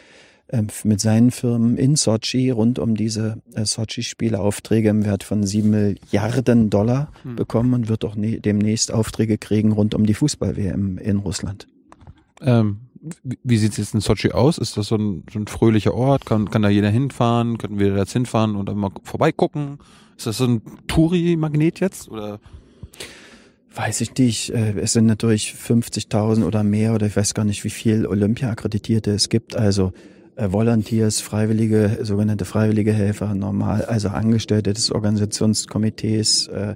äh, 0.47 0.63
mit 0.83 0.99
seinen 0.99 1.31
Firmen 1.31 1.77
in 1.77 1.95
Sochi 1.95 2.49
rund 2.51 2.79
um 2.79 2.95
diese 2.95 3.41
äh, 3.53 3.65
Sochi-Spiele 3.65 4.39
Aufträge 4.39 4.89
im 4.89 5.05
Wert 5.05 5.23
von 5.23 5.43
sieben 5.43 5.69
Milliarden 5.71 6.69
Dollar 6.69 7.11
hm. 7.23 7.35
bekommen 7.35 7.73
und 7.73 7.89
wird 7.89 8.05
auch 8.05 8.15
ne 8.15 8.39
demnächst 8.39 8.91
Aufträge 8.91 9.37
kriegen 9.37 9.71
rund 9.71 9.95
um 9.95 10.05
die 10.05 10.13
Fußball-WM 10.13 10.97
in 10.97 11.17
Russland. 11.17 11.67
Ähm, 12.41 12.81
wie 13.43 13.57
sieht 13.57 13.71
es 13.71 13.77
jetzt 13.77 13.93
in 13.93 13.99
Sochi 13.99 14.31
aus? 14.31 14.57
Ist 14.57 14.77
das 14.77 14.87
so 14.87 14.95
ein, 14.95 15.23
so 15.31 15.39
ein 15.39 15.47
fröhlicher 15.47 15.93
Ort? 15.93 16.25
Kann, 16.25 16.49
kann 16.49 16.61
da 16.61 16.69
jeder 16.69 16.89
hinfahren? 16.89 17.57
Können 17.57 17.79
wir 17.79 17.91
da 17.91 17.97
jetzt 17.97 18.13
hinfahren 18.13 18.55
und 18.55 18.73
mal 18.75 18.91
vorbeigucken? 19.03 19.79
Ist 20.17 20.27
das 20.27 20.37
so 20.37 20.45
ein 20.45 20.61
Touri-Magnet 20.87 21.79
jetzt? 21.79 22.09
Oder 22.09 22.39
Weiß 23.75 24.01
ich 24.01 24.15
nicht. 24.17 24.51
Äh, 24.51 24.79
es 24.79 24.93
sind 24.93 25.05
natürlich 25.05 25.55
50.000 25.55 26.45
oder 26.45 26.63
mehr 26.63 26.93
oder 26.93 27.07
ich 27.07 27.15
weiß 27.15 27.33
gar 27.33 27.45
nicht, 27.45 27.63
wie 27.63 27.69
viel 27.69 28.05
Olympia-Akkreditierte 28.05 29.11
es 29.11 29.29
gibt. 29.29 29.55
Also 29.55 29.93
äh, 30.35 30.51
Volunteers, 30.51 31.21
freiwillige, 31.21 31.99
sogenannte 32.01 32.45
freiwillige 32.45 32.93
Helfer, 32.93 33.33
normal, 33.33 33.85
also 33.85 34.09
Angestellte 34.09 34.73
des 34.73 34.91
Organisationskomitees. 34.91 36.47
Äh, 36.47 36.75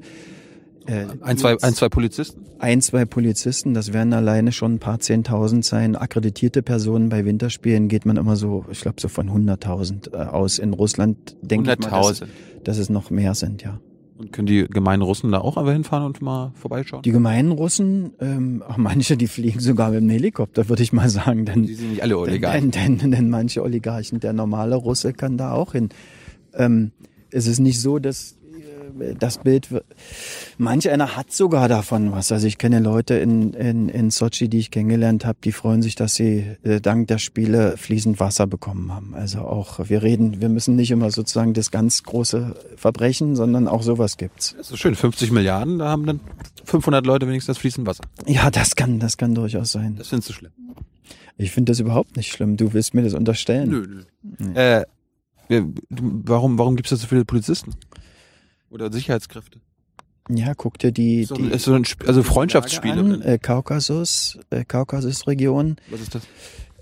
äh, 0.88 1.06
ein, 1.22 1.38
zwei, 1.38 1.58
ein, 1.62 1.74
zwei 1.74 1.90
Polizisten? 1.90 2.46
Ein, 2.60 2.82
zwei 2.82 3.06
Polizisten, 3.06 3.74
das 3.74 3.94
werden 3.94 4.14
alleine 4.14 4.52
schon 4.52 4.76
ein 4.76 4.80
paar 4.80 5.00
Zehntausend 5.00 5.66
sein. 5.66 5.96
Akkreditierte 5.96 6.64
Personen 6.64 7.10
bei 7.10 7.26
Winterspielen 7.26 7.90
geht 7.90 8.06
man 8.06 8.18
immer 8.18 8.36
so, 8.36 8.66
ich 8.72 8.82
glaube, 8.82 9.02
so 9.02 9.08
von 9.10 9.30
100.000 9.30 10.14
äh, 10.14 10.18
aus. 10.18 10.60
In 10.60 10.74
Russland 10.74 11.36
denke 11.42 11.74
ich 11.74 11.92
mal, 11.92 12.02
dass, 12.02 12.24
dass 12.64 12.78
es 12.78 12.90
noch 12.90 13.12
mehr 13.12 13.36
sind, 13.36 13.62
ja. 13.62 13.80
Und 14.18 14.32
können 14.32 14.48
die 14.48 14.66
gemeinen 14.68 15.04
Russen 15.04 15.32
da 15.32 15.40
auch 15.40 15.58
einfach 15.58 15.74
hinfahren 15.74 16.06
und 16.06 16.22
mal 16.22 16.52
vorbeischauen? 16.56 17.04
Die 17.04 17.12
gemeinen 17.12 17.52
Russen, 17.52 18.14
ähm, 18.20 18.64
auch 18.68 18.78
manche, 18.78 19.16
die 19.16 19.28
fliegen 19.28 19.60
sogar 19.60 19.92
mit 19.92 20.02
dem 20.02 20.10
Helikopter, 20.10 20.70
würde 20.70 20.82
ich 20.82 20.92
mal 20.92 21.10
sagen. 21.10 21.46
Denn, 21.46 21.64
die 21.64 21.76
sind 21.76 21.92
nicht 21.92 22.02
alle 22.04 22.18
Oligarchen. 22.18 22.72
Denn, 22.72 22.98
denn, 22.98 23.12
denn 23.12 23.30
manche 23.30 23.62
Oligarchen, 23.62 24.20
der 24.20 24.34
normale 24.34 24.76
Russe 24.76 25.14
kann 25.14 25.38
da 25.38 25.52
auch 25.52 25.74
hin. 25.74 25.90
Ähm, 26.54 26.92
es 27.30 27.46
ist 27.46 27.60
nicht 27.60 27.80
so, 27.80 28.00
dass 28.00 28.38
das 29.20 29.40
Bild, 29.40 29.70
manch 30.58 30.90
einer 30.90 31.16
hat 31.16 31.32
sogar 31.32 31.68
davon 31.68 32.12
was. 32.12 32.32
Also 32.32 32.48
ich 32.48 32.58
kenne 32.58 32.80
Leute 32.80 33.16
in, 33.16 33.54
in, 33.54 33.90
in 33.90 34.10
Sochi, 34.10 34.50
die 34.50 34.60
ich 34.60 34.72
kennengelernt 34.72 35.26
habe, 35.26 35.38
die 35.44 35.52
freuen 35.52 35.82
sich, 35.82 35.96
dass 35.96 36.16
sie 36.16 36.58
äh, 36.64 36.82
dank 36.82 37.08
der 37.08 37.18
Spiele 37.18 37.78
fließend 37.78 38.20
Wasser 38.20 38.48
bekommen 38.48 38.94
haben. 38.94 39.14
Also 39.16 39.40
auch, 39.40 39.90
wir 39.90 40.04
reden, 40.04 40.42
wir 40.42 40.50
müssen 40.50 40.76
nicht 40.76 40.92
immer 40.92 41.12
sozusagen 41.12 41.54
das 41.54 41.72
ganz 41.72 42.04
große 42.04 42.56
Verbrechen, 42.76 43.36
sondern 43.36 43.68
auch 43.68 43.84
sowas 43.84 44.18
gibt's. 44.18 44.56
Das 44.58 44.72
ist 44.72 44.80
schön, 44.80 44.96
50 44.96 45.32
Milliarden, 45.32 45.80
da 45.80 45.90
haben 45.90 46.06
dann 46.06 46.20
500 46.66 47.06
Leute 47.06 47.28
wenigstens 47.28 47.56
das 47.56 47.62
fließend 47.62 47.88
Wasser. 47.88 48.04
Ja, 48.26 48.50
das 48.52 48.76
kann, 48.76 49.00
das 49.00 49.18
kann 49.18 49.36
durchaus 49.36 49.72
sein. 49.72 49.96
Das 49.98 50.10
findest 50.10 50.30
du 50.30 50.34
schlimm. 50.34 50.52
Ich 51.38 51.52
finde 51.52 51.72
das 51.72 51.80
überhaupt 51.80 52.18
nicht 52.18 52.32
schlimm. 52.32 52.58
Du 52.58 52.74
willst 52.74 52.94
mir 52.94 53.04
das 53.04 53.14
unterstellen. 53.14 53.70
Nö, 53.70 53.86
nö. 53.88 54.04
Nee. 54.40 54.60
Äh, 54.60 54.86
warum, 55.90 56.58
warum 56.58 56.76
gibt 56.76 56.88
es 56.88 56.90
da 56.92 56.96
so 56.98 57.08
viele 57.08 57.26
Polizisten? 57.26 57.74
Oder 58.70 58.92
Sicherheitskräfte. 58.92 59.60
Ja, 60.30 60.54
guck 60.56 60.78
dir 60.78 60.92
die, 60.92 61.24
so, 61.24 61.36
die 61.36 61.58
so 61.58 61.74
ein, 61.74 61.86
also 62.06 62.22
Freundschaftsspiele 62.22 63.00
an, 63.00 63.22
äh, 63.22 63.38
Kaukasus, 63.38 64.38
äh, 64.50 64.66
Kaukasusregion. 64.66 65.78
Was 65.90 66.02
ist 66.02 66.16
das? 66.16 66.24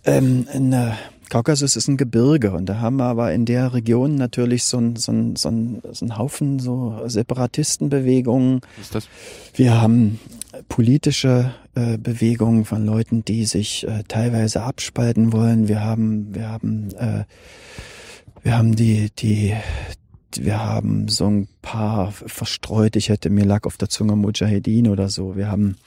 Ähm, 0.04 0.48
in, 0.52 0.74
äh, 0.74 0.93
Kaukasus 1.30 1.76
ist 1.76 1.88
ein 1.88 1.98
Gebirge 1.98 2.52
und 2.52 2.67
da 2.67 2.80
haben 2.80 2.98
wir 2.98 3.06
aber 3.06 3.34
in 3.34 3.45
der 3.45 3.74
Region 3.74 4.15
natürlich 4.15 4.63
so 4.65 4.78
ein, 4.78 4.95
so 4.95 5.12
ein, 5.12 5.36
so 5.36 5.50
ein, 5.50 5.82
so 5.91 6.06
ein 6.06 6.17
Haufen 6.17 6.60
so 6.60 7.02
Separatistenbewegungen. 7.06 8.62
Was 8.78 8.86
ist 8.86 8.95
das? 8.95 9.10
Wir 9.54 9.80
haben 9.82 10.19
politische 10.69 11.54
äh, 11.74 11.98
Bewegungen 11.98 12.65
von 12.65 12.86
Leuten, 12.86 13.26
die 13.26 13.45
sich 13.45 13.88
äh, 13.88 14.04
teilweise 14.08 14.63
abspalten 14.63 15.34
wollen. 15.34 15.67
Wir 15.67 15.82
haben, 15.82 16.34
wir 16.34 16.50
haben, 16.50 16.89
äh, 16.95 17.24
wir 18.43 18.58
haben 18.58 18.76
die, 18.76 19.10
die, 19.17 19.56
wir 20.43 20.63
haben 20.63 21.08
so 21.08 21.28
ein 21.28 21.48
paar 21.62 22.12
verstreut. 22.12 22.95
Ich 22.95 23.10
hätte 23.10 23.30
mir 23.30 23.45
lag 23.45 23.65
auf 23.65 23.78
der 23.78 23.89
Zunge 23.89 24.15
Mujahedin 24.15 24.88
oder 24.88 25.10
so. 25.10 25.36
Wir 25.36 25.50
haben 25.50 25.78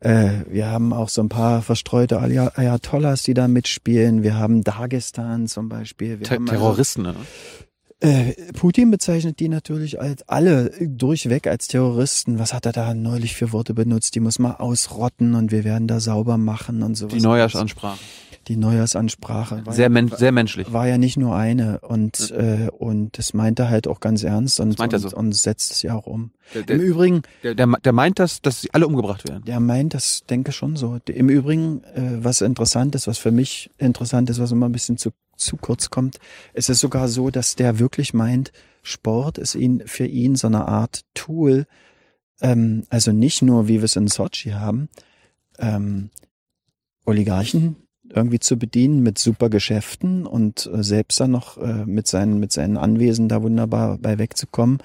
äh, 0.00 0.44
wir 0.48 0.68
haben 0.68 0.92
auch 0.92 1.08
so 1.08 1.22
ein 1.22 1.28
paar 1.28 1.62
verstreute 1.62 2.20
Ayatollahs, 2.20 3.22
die 3.24 3.34
da 3.34 3.48
mitspielen. 3.48 4.22
Wir 4.22 4.36
haben 4.36 4.62
Dagestan 4.62 5.48
zum 5.48 5.68
Beispiel. 5.68 6.18
Ter 6.18 6.38
also 6.38 6.44
Terroristen, 6.46 7.06
also, 7.06 7.18
äh, 8.00 8.34
Putin 8.52 8.92
bezeichnet 8.92 9.40
die 9.40 9.48
natürlich 9.48 10.00
als 10.00 10.28
alle 10.28 10.70
durchweg 10.80 11.48
als 11.48 11.66
Terroristen. 11.66 12.38
Was 12.38 12.54
hat 12.54 12.66
er 12.66 12.72
da 12.72 12.94
neulich 12.94 13.34
für 13.34 13.52
Worte 13.52 13.74
benutzt? 13.74 14.14
Die 14.14 14.20
muss 14.20 14.38
man 14.38 14.52
ausrotten 14.52 15.34
und 15.34 15.50
wir 15.50 15.64
werden 15.64 15.88
da 15.88 15.98
sauber 15.98 16.38
machen 16.38 16.82
und 16.84 16.94
sowas. 16.94 17.14
Die 17.14 17.20
Neujahrsansprache 17.20 17.98
die 18.48 18.56
Neujahrsansprache. 18.56 19.62
Sehr, 19.70 19.90
men 19.90 20.08
sehr 20.08 20.32
menschlich. 20.32 20.72
War 20.72 20.88
ja 20.88 20.98
nicht 20.98 21.16
nur 21.16 21.36
eine 21.36 21.80
und, 21.80 22.30
ja. 22.30 22.36
äh, 22.36 22.70
und 22.70 23.18
das 23.18 23.34
meint 23.34 23.58
er 23.58 23.68
halt 23.68 23.86
auch 23.86 24.00
ganz 24.00 24.24
ernst 24.24 24.58
und, 24.60 24.80
und, 24.80 24.98
so. 24.98 25.16
und, 25.16 25.32
setzt 25.32 25.72
es 25.72 25.82
ja 25.82 25.94
auch 25.94 26.06
um. 26.06 26.32
Der, 26.54 26.62
der, 26.62 26.76
Im 26.76 26.82
Übrigen. 26.82 27.22
Der, 27.42 27.54
der, 27.54 27.66
der 27.66 27.92
meint 27.92 28.18
das, 28.18 28.40
dass 28.40 28.62
sie 28.62 28.72
alle 28.72 28.86
umgebracht 28.86 29.28
werden. 29.28 29.44
Der 29.44 29.60
meint 29.60 29.94
das, 29.94 30.24
denke 30.28 30.52
schon 30.52 30.76
so. 30.76 30.98
Im 31.06 31.28
Übrigen, 31.28 31.84
äh, 31.84 32.24
was 32.24 32.40
interessant 32.40 32.94
ist, 32.94 33.06
was 33.06 33.18
für 33.18 33.30
mich 33.30 33.70
interessant 33.78 34.30
ist, 34.30 34.40
was 34.40 34.50
immer 34.50 34.66
ein 34.68 34.72
bisschen 34.72 34.96
zu, 34.96 35.10
zu 35.36 35.56
kurz 35.56 35.90
kommt, 35.90 36.18
es 36.54 36.68
ist 36.68 36.80
sogar 36.80 37.08
so, 37.08 37.30
dass 37.30 37.54
der 37.54 37.78
wirklich 37.78 38.14
meint, 38.14 38.52
Sport 38.82 39.36
ist 39.36 39.54
ihn, 39.54 39.82
für 39.84 40.06
ihn 40.06 40.36
so 40.36 40.46
eine 40.46 40.66
Art 40.66 41.02
Tool, 41.12 41.66
ähm, 42.40 42.84
also 42.88 43.12
nicht 43.12 43.42
nur, 43.42 43.68
wie 43.68 43.76
wir 43.76 43.84
es 43.84 43.96
in 43.96 44.06
Sochi 44.06 44.50
haben, 44.50 44.88
ähm, 45.58 46.10
Oligarchen 47.04 47.76
irgendwie 48.12 48.38
zu 48.38 48.56
bedienen 48.56 49.02
mit 49.02 49.18
super 49.18 49.50
Geschäften 49.50 50.26
und 50.26 50.70
äh, 50.72 50.82
selbst 50.82 51.20
dann 51.20 51.32
noch 51.32 51.58
äh, 51.58 51.84
mit 51.84 52.06
seinen 52.06 52.38
mit 52.40 52.52
seinen 52.52 52.76
Anwesen 52.76 53.28
da 53.28 53.42
wunderbar 53.42 53.98
bei 53.98 54.18
wegzukommen. 54.18 54.78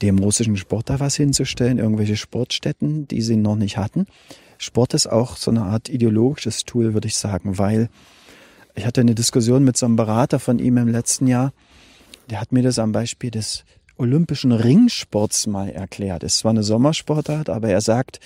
dem 0.00 0.18
russischen 0.18 0.56
Sport 0.56 0.90
da 0.90 1.00
was 1.00 1.16
hinzustellen, 1.16 1.78
irgendwelche 1.78 2.16
Sportstätten, 2.16 3.08
die 3.08 3.20
sie 3.20 3.36
noch 3.36 3.56
nicht 3.56 3.76
hatten. 3.78 4.06
Sport 4.58 4.94
ist 4.94 5.08
auch 5.08 5.36
so 5.36 5.50
eine 5.50 5.62
Art 5.62 5.88
ideologisches 5.88 6.64
Tool, 6.64 6.94
würde 6.94 7.08
ich 7.08 7.16
sagen, 7.16 7.58
weil 7.58 7.88
ich 8.74 8.86
hatte 8.86 9.00
eine 9.00 9.14
Diskussion 9.14 9.64
mit 9.64 9.76
so 9.76 9.86
einem 9.86 9.96
Berater 9.96 10.38
von 10.38 10.58
ihm 10.58 10.76
im 10.76 10.88
letzten 10.88 11.26
Jahr, 11.26 11.52
der 12.30 12.40
hat 12.40 12.52
mir 12.52 12.62
das 12.62 12.78
am 12.78 12.92
Beispiel 12.92 13.30
des 13.30 13.64
olympischen 13.96 14.52
Ringsports 14.52 15.46
mal 15.46 15.68
erklärt. 15.68 16.22
Es 16.22 16.44
war 16.44 16.50
eine 16.50 16.62
Sommersportart, 16.62 17.50
aber 17.50 17.68
er 17.68 17.80
sagt, 17.80 18.20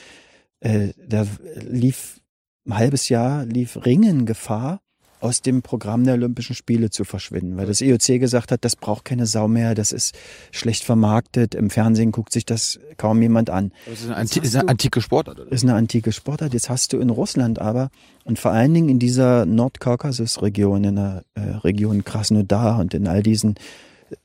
äh, 0.60 0.88
da 1.08 1.26
lief 1.54 2.20
ein 2.66 2.76
halbes 2.76 3.08
Jahr 3.08 3.44
lief 3.44 3.84
Ringen 3.84 4.26
Gefahr, 4.26 4.80
aus 5.22 5.40
dem 5.40 5.62
Programm 5.62 6.04
der 6.04 6.14
Olympischen 6.14 6.56
Spiele 6.56 6.90
zu 6.90 7.04
verschwinden, 7.04 7.56
weil 7.56 7.66
das 7.66 7.80
IOC 7.80 8.18
gesagt 8.18 8.50
hat, 8.50 8.64
das 8.64 8.74
braucht 8.74 9.04
keine 9.04 9.26
Sau 9.26 9.46
mehr, 9.46 9.76
das 9.76 9.92
ist 9.92 10.18
schlecht 10.50 10.82
vermarktet, 10.82 11.54
im 11.54 11.70
Fernsehen 11.70 12.10
guckt 12.10 12.32
sich 12.32 12.44
das 12.44 12.80
kaum 12.96 13.22
jemand 13.22 13.48
an. 13.48 13.70
Das 13.86 14.00
ist 14.00 14.06
eine, 14.06 14.16
Anti 14.16 14.40
ist 14.40 14.56
eine 14.56 14.68
antike 14.68 15.00
Sportart, 15.00 15.38
oder? 15.38 15.52
Ist 15.52 15.62
eine 15.62 15.74
antike 15.74 16.10
Sportart. 16.10 16.52
Jetzt 16.52 16.68
hast 16.68 16.92
du 16.92 16.98
in 16.98 17.08
Russland 17.08 17.60
aber 17.60 17.90
und 18.24 18.40
vor 18.40 18.50
allen 18.50 18.74
Dingen 18.74 18.88
in 18.88 18.98
dieser 18.98 19.46
Nordkaukasus-Region, 19.46 20.82
in 20.82 20.96
der 20.96 21.24
äh, 21.34 21.40
Region 21.40 22.02
Krasnodar 22.02 22.80
und 22.80 22.92
in 22.92 23.06
all 23.06 23.22
diesen 23.22 23.54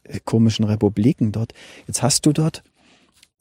äh, 0.03 0.19
komischen 0.25 0.65
Republiken 0.65 1.31
dort, 1.31 1.53
jetzt 1.85 2.01
hast 2.01 2.25
du 2.25 2.33
dort 2.33 2.63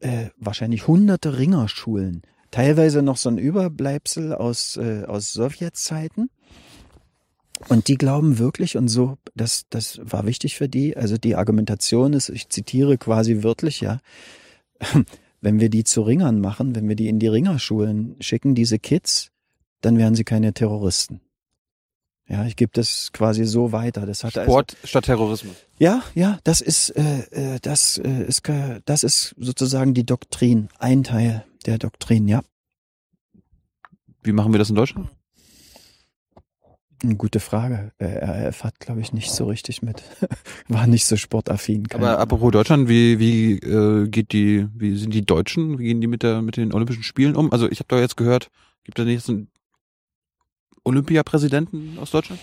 äh, 0.00 0.26
wahrscheinlich 0.37 0.87
hunderte 0.87 1.38
Ringerschulen, 1.38 2.20
teilweise 2.57 3.03
noch 3.03 3.19
so 3.19 3.29
ein 3.29 3.37
Überbleibsel 3.37 4.33
aus, 4.33 4.79
äh, 4.79 5.05
aus 5.07 5.35
Sowjetzeiten 5.35 6.31
und 7.69 7.88
die 7.88 7.97
glauben 7.99 8.38
wirklich, 8.38 8.79
und 8.79 8.88
so, 8.88 9.19
das, 9.35 9.66
das 9.69 10.01
war 10.03 10.25
wichtig 10.25 10.57
für 10.57 10.66
die, 10.66 10.97
also 10.97 11.19
die 11.19 11.37
Argumentation 11.37 12.14
ist, 12.14 12.31
ich 12.31 12.49
zitiere 12.49 12.97
quasi 12.97 13.42
wörtlich, 13.42 13.83
ja, 13.83 14.01
wenn 15.42 15.61
wir 15.61 15.69
die 15.69 15.85
zu 15.85 16.01
Ringern 16.01 16.40
machen, 16.40 16.75
wenn 16.75 16.88
wir 16.88 16.97
die 16.97 17.09
in 17.09 17.19
die 17.19 17.27
Ringerschulen 17.27 18.16
schicken, 18.21 18.55
diese 18.55 18.79
Kids, 18.79 19.33
dann 19.83 19.99
wären 19.99 20.14
sie 20.14 20.25
keine 20.25 20.55
Terroristen. 20.55 21.21
Ja, 22.29 22.45
ich 22.45 22.57
gebe 22.57 22.73
das 22.75 23.12
quasi 23.12 23.45
so 23.45 23.71
weiter. 23.71 24.05
Das 24.05 24.25
hat 24.25 24.37
also 24.37 24.51
Sport 24.51 24.75
also, 24.75 24.87
statt 24.87 25.05
Terrorismus. 25.05 25.57
Ja, 25.79 26.03
ja, 26.15 26.39
das 26.43 26.61
ist, 26.61 26.91
äh, 26.91 27.21
äh 27.31 27.59
das 27.62 27.99
äh, 27.99 28.25
ist, 28.25 28.43
das 28.85 29.05
ist 29.05 29.35
sozusagen 29.39 29.95
die 29.95 30.05
Doktrin, 30.05 30.69
ein 30.79 31.05
Teil 31.05 31.45
der 31.67 31.79
Doktrin, 31.79 32.27
ja. 32.27 32.43
Wie 34.23 34.33
machen 34.33 34.53
wir 34.53 34.59
das 34.59 34.71
in 34.71 34.77
Deutschland? 34.77 35.09
Eine 37.03 37.15
gute 37.15 37.41
Frage. 37.41 37.93
RAF 38.01 38.65
hat, 38.65 38.81
glaube 38.81 39.01
ich, 39.01 39.12
nicht 39.12 39.31
so 39.31 39.45
richtig 39.45 39.83
mit. 39.83 40.03
War 40.69 40.87
nicht 40.87 41.05
so 41.05 41.17
sportaffin. 41.17 41.87
Aber 41.93 42.19
apropos 42.19 42.51
Deutschland, 42.51 42.89
wie, 42.89 43.19
wie 43.19 43.59
äh, 43.59 44.09
geht 44.09 44.33
die, 44.33 44.67
wie 44.75 44.97
sind 44.97 45.12
die 45.12 45.25
Deutschen, 45.25 45.79
wie 45.79 45.85
gehen 45.85 46.01
die 46.01 46.07
mit 46.07 46.23
der 46.23 46.43
mit 46.43 46.57
den 46.57 46.73
Olympischen 46.73 47.03
Spielen 47.03 47.37
um? 47.37 47.53
Also 47.53 47.71
ich 47.71 47.81
habe 47.81 47.89
da 47.89 48.01
jetzt 48.01 48.17
gehört, 48.17 48.51
gibt 48.85 48.99
da 48.99 49.05
nicht 49.05 49.25
so 49.25 49.33
einen 49.33 49.49
Olympiapräsidenten 50.87 51.99
aus 52.01 52.11
Deutschland? 52.11 52.40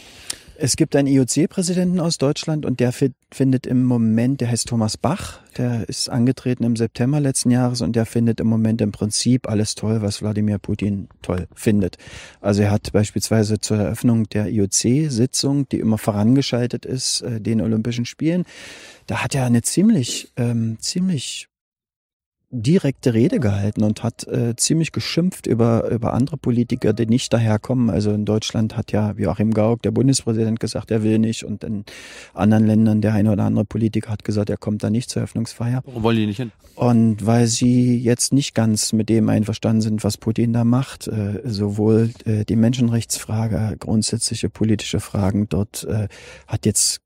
Es 0.56 0.76
gibt 0.76 0.96
einen 0.96 1.08
IOC-Präsidenten 1.08 2.00
aus 2.00 2.20
Deutschland 2.20 2.66
und 2.66 2.80
der 2.80 2.94
findet 2.94 3.66
im 3.66 3.84
Moment, 3.86 4.40
der 4.40 4.50
heißt 4.50 4.68
Thomas 4.68 4.98
Bach, 4.98 5.40
der 5.58 5.90
ist 5.90 6.10
angetreten 6.10 6.64
im 6.64 6.76
September 6.76 7.20
letzten 7.20 7.50
Jahres 7.50 7.82
und 7.82 7.96
der 7.96 8.06
findet 8.06 8.40
im 8.40 8.48
Moment 8.48 8.80
im 8.82 8.92
Prinzip 8.92 9.50
alles 9.50 9.74
toll, 9.74 10.04
was 10.04 10.22
Wladimir 10.22 10.60
Putin 10.60 11.10
toll 11.24 11.48
findet. 11.56 11.98
Also 12.40 12.62
er 12.62 12.72
hat 12.72 12.92
beispielsweise 12.92 13.60
zur 13.60 13.78
Eröffnung 13.78 14.30
der 14.30 14.48
IOC-Sitzung, 14.48 15.68
die 15.70 15.80
immer 15.80 15.98
vorangeschaltet 15.98 16.86
ist, 16.86 17.22
äh, 17.22 17.42
den 17.42 17.60
Olympischen 17.60 18.06
Spielen, 18.06 18.46
da 19.08 19.24
hat 19.24 19.34
er 19.34 19.46
eine 19.46 19.64
ziemlich, 19.64 20.32
ähm, 20.38 20.78
ziemlich 20.80 21.50
direkte 22.54 23.14
Rede 23.14 23.40
gehalten 23.40 23.84
und 23.84 24.04
hat 24.04 24.28
äh, 24.28 24.56
ziemlich 24.56 24.92
geschimpft 24.92 25.48
über, 25.48 25.90
über 25.90 26.14
andere 26.14 26.38
Politiker, 26.38 26.94
die 26.94 27.08
nicht 27.08 27.34
daherkommen. 27.34 27.90
Also 27.90 28.12
in 28.12 28.26
Deutschland 28.26 28.78
hat 28.78 28.92
ja 28.92 29.14
Joachim 29.18 29.54
Gauck, 29.54 29.82
der 29.82 29.92
Bundespräsident, 29.92 30.60
gesagt, 30.60 30.92
er 30.92 31.04
will 31.04 31.18
nicht. 31.18 31.44
Und 31.44 31.64
in 31.64 31.84
anderen 32.34 32.68
Ländern 32.68 33.02
der 33.02 33.14
eine 33.14 33.32
oder 33.32 33.44
andere 33.44 33.66
Politiker 33.66 34.12
hat 34.12 34.24
gesagt, 34.24 34.50
er 34.50 34.58
kommt 34.58 34.84
da 34.84 34.90
nicht 34.90 35.10
zur 35.10 35.22
Eröffnungsfeier. 35.22 35.82
Warum 35.86 36.04
wollen 36.04 36.18
die 36.18 36.28
nicht 36.28 36.38
hin? 36.38 36.52
Und 36.76 37.26
weil 37.26 37.48
sie 37.48 37.98
jetzt 37.98 38.34
nicht 38.34 38.54
ganz 38.54 38.94
mit 38.94 39.10
dem 39.10 39.30
einverstanden 39.30 39.82
sind, 39.82 40.04
was 40.04 40.18
Putin 40.18 40.54
da 40.54 40.64
macht, 40.64 41.08
äh, 41.08 41.42
sowohl 41.44 42.12
äh, 42.26 42.46
die 42.46 42.56
Menschenrechtsfrage, 42.56 43.78
grundsätzliche 43.80 44.50
politische 44.50 45.00
Fragen 45.00 45.48
dort 45.50 45.84
äh, 45.86 46.08
hat 46.48 46.66
jetzt 46.66 47.02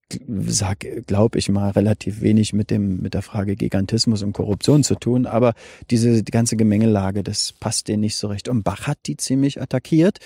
sag, 0.47 0.85
glaube 1.05 1.37
ich 1.37 1.49
mal, 1.49 1.71
relativ 1.71 2.21
wenig 2.21 2.53
mit 2.53 2.71
dem, 2.71 3.01
mit 3.01 3.13
der 3.13 3.21
Frage 3.21 3.55
Gigantismus 3.55 4.23
und 4.23 4.33
Korruption 4.33 4.83
zu 4.83 4.95
tun. 4.95 5.25
Aber 5.25 5.53
diese 5.89 6.23
die 6.23 6.31
ganze 6.31 6.55
Gemengelage, 6.55 7.23
das 7.23 7.53
passt 7.53 7.87
denen 7.87 8.01
nicht 8.01 8.15
so 8.15 8.27
recht. 8.27 8.47
Und 8.47 8.63
Bach 8.63 8.87
hat 8.87 8.99
die 9.05 9.17
ziemlich 9.17 9.61
attackiert 9.61 10.19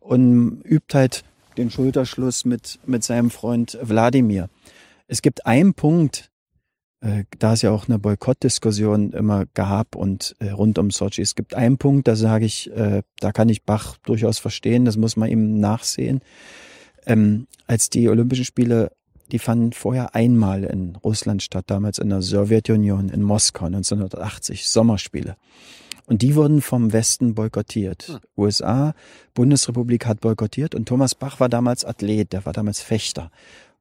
und 0.00 0.62
übt 0.64 0.96
halt 0.96 1.24
den 1.56 1.70
Schulterschluss 1.70 2.44
mit, 2.44 2.78
mit 2.86 3.04
seinem 3.04 3.30
Freund 3.30 3.78
Wladimir. 3.82 4.48
Es 5.06 5.22
gibt 5.22 5.46
einen 5.46 5.74
Punkt, 5.74 6.30
äh, 7.00 7.24
da 7.38 7.52
es 7.52 7.62
ja 7.62 7.70
auch 7.70 7.88
eine 7.88 7.98
Boykottdiskussion 7.98 9.12
immer 9.12 9.44
gab 9.54 9.96
und 9.96 10.34
äh, 10.38 10.50
rund 10.50 10.78
um 10.78 10.90
Sochi. 10.90 11.22
Es 11.22 11.34
gibt 11.34 11.54
einen 11.54 11.78
Punkt, 11.78 12.08
da 12.08 12.16
sage 12.16 12.44
ich, 12.46 12.70
äh, 12.72 13.02
da 13.20 13.32
kann 13.32 13.48
ich 13.48 13.64
Bach 13.64 13.96
durchaus 14.04 14.38
verstehen, 14.38 14.84
das 14.84 14.96
muss 14.96 15.16
man 15.16 15.30
ihm 15.30 15.60
nachsehen. 15.60 16.20
Ähm, 17.06 17.46
als 17.66 17.90
die 17.90 18.08
Olympischen 18.08 18.44
Spiele 18.44 18.92
die 19.32 19.38
fanden 19.38 19.72
vorher 19.72 20.14
einmal 20.14 20.64
in 20.64 20.96
Russland 20.96 21.42
statt, 21.42 21.64
damals 21.68 21.98
in 21.98 22.10
der 22.10 22.22
Sowjetunion 22.22 23.08
in 23.08 23.22
Moskau 23.22 23.66
1980, 23.66 24.68
Sommerspiele. 24.68 25.36
Und 26.06 26.22
die 26.22 26.36
wurden 26.36 26.62
vom 26.62 26.92
Westen 26.92 27.34
boykottiert. 27.34 28.08
Hm. 28.08 28.18
USA, 28.36 28.94
Bundesrepublik 29.34 30.06
hat 30.06 30.20
boykottiert 30.20 30.74
und 30.74 30.86
Thomas 30.86 31.14
Bach 31.14 31.40
war 31.40 31.48
damals 31.48 31.84
Athlet, 31.84 32.32
der 32.32 32.46
war 32.46 32.52
damals 32.52 32.80
Fechter 32.80 33.30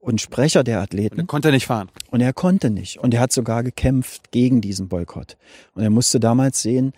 und 0.06 0.22
Sprecher 0.22 0.64
der 0.64 0.82
Athleten. 0.82 1.16
Und 1.16 1.22
er 1.22 1.28
konnte 1.28 1.52
nicht 1.52 1.66
fahren. 1.66 1.90
Und 2.12 2.22
er 2.22 2.32
konnte 2.32 2.70
nicht. 2.70 3.00
Und 3.00 3.14
er 3.14 3.20
hat 3.20 3.32
sogar 3.32 3.64
gekämpft 3.64 4.32
gegen 4.32 4.62
diesen 4.62 4.88
Boykott. 4.88 5.36
Und 5.74 5.82
er 5.82 5.90
musste 5.90 6.20
damals 6.20 6.62
sehen, 6.62 6.94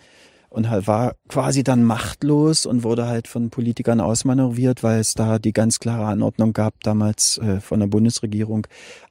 und 0.48 0.70
halt 0.70 0.86
war 0.86 1.14
quasi 1.28 1.62
dann 1.62 1.84
machtlos 1.84 2.66
und 2.66 2.82
wurde 2.82 3.06
halt 3.06 3.28
von 3.28 3.50
Politikern 3.50 4.00
ausmanövriert, 4.00 4.82
weil 4.82 5.00
es 5.00 5.14
da 5.14 5.38
die 5.38 5.52
ganz 5.52 5.78
klare 5.78 6.06
Anordnung 6.06 6.52
gab 6.52 6.74
damals 6.82 7.38
äh, 7.38 7.60
von 7.60 7.80
der 7.80 7.86
Bundesregierung 7.86 8.66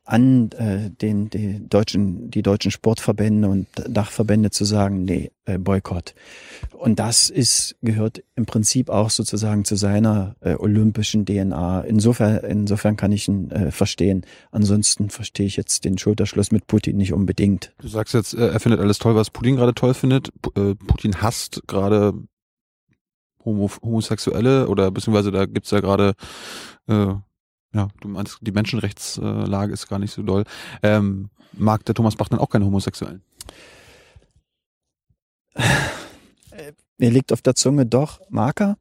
an 0.07 0.51
äh, 0.51 0.89
den 0.89 1.29
die 1.29 1.67
deutschen 1.67 2.31
die 2.31 2.41
deutschen 2.41 2.71
Sportverbände 2.71 3.49
und 3.49 3.67
Dachverbände 3.87 4.51
zu 4.51 4.63
sagen, 4.63 5.03
nee, 5.03 5.31
äh, 5.45 5.57
Boykott. 5.57 6.15
Und 6.71 6.99
das 6.99 7.29
ist 7.29 7.75
gehört 7.81 8.23
im 8.35 8.45
Prinzip 8.45 8.89
auch 8.89 9.09
sozusagen 9.09 9.65
zu 9.65 9.75
seiner 9.75 10.37
äh, 10.39 10.55
olympischen 10.55 11.25
DNA. 11.25 11.81
Insofern 11.81 12.37
insofern 12.37 12.95
kann 12.95 13.11
ich 13.11 13.27
ihn 13.27 13.51
äh, 13.51 13.71
verstehen. 13.71 14.25
Ansonsten 14.51 15.09
verstehe 15.09 15.45
ich 15.45 15.57
jetzt 15.57 15.83
den 15.83 15.97
Schulterschluss 15.97 16.51
mit 16.51 16.67
Putin 16.67 16.95
nicht 16.95 17.11
unbedingt. 17.11 17.73
Du 17.79 17.89
sagst 17.89 18.13
jetzt, 18.13 18.33
äh, 18.33 18.47
er 18.47 18.59
findet 18.61 18.79
alles 18.79 18.99
toll, 18.99 19.15
was 19.15 19.29
Putin 19.29 19.57
gerade 19.57 19.75
toll 19.75 19.93
findet. 19.93 20.31
P 20.41 20.49
äh, 20.55 20.75
Putin 20.75 21.21
hasst 21.21 21.63
gerade 21.67 22.13
Homo 23.43 23.69
Homosexuelle 23.83 24.69
oder 24.69 24.89
beziehungsweise 24.89 25.31
da 25.31 25.45
gibt's 25.45 25.71
ja 25.71 25.81
gerade 25.81 26.13
äh, 26.87 27.13
ja, 27.73 27.89
du 28.01 28.07
meinst, 28.07 28.39
die 28.41 28.51
Menschenrechtslage 28.51 29.73
ist 29.73 29.87
gar 29.87 29.99
nicht 29.99 30.13
so 30.13 30.23
doll. 30.23 30.43
Ähm, 30.81 31.29
mag 31.53 31.85
der 31.85 31.95
Thomas 31.95 32.15
Bach 32.15 32.29
dann 32.29 32.39
auch 32.39 32.49
keine 32.49 32.65
Homosexuellen? 32.65 33.23
Mir 36.97 37.11
liegt 37.11 37.31
auf 37.31 37.41
der 37.41 37.55
Zunge 37.55 37.85
doch, 37.85 38.19
Marker. 38.29 38.77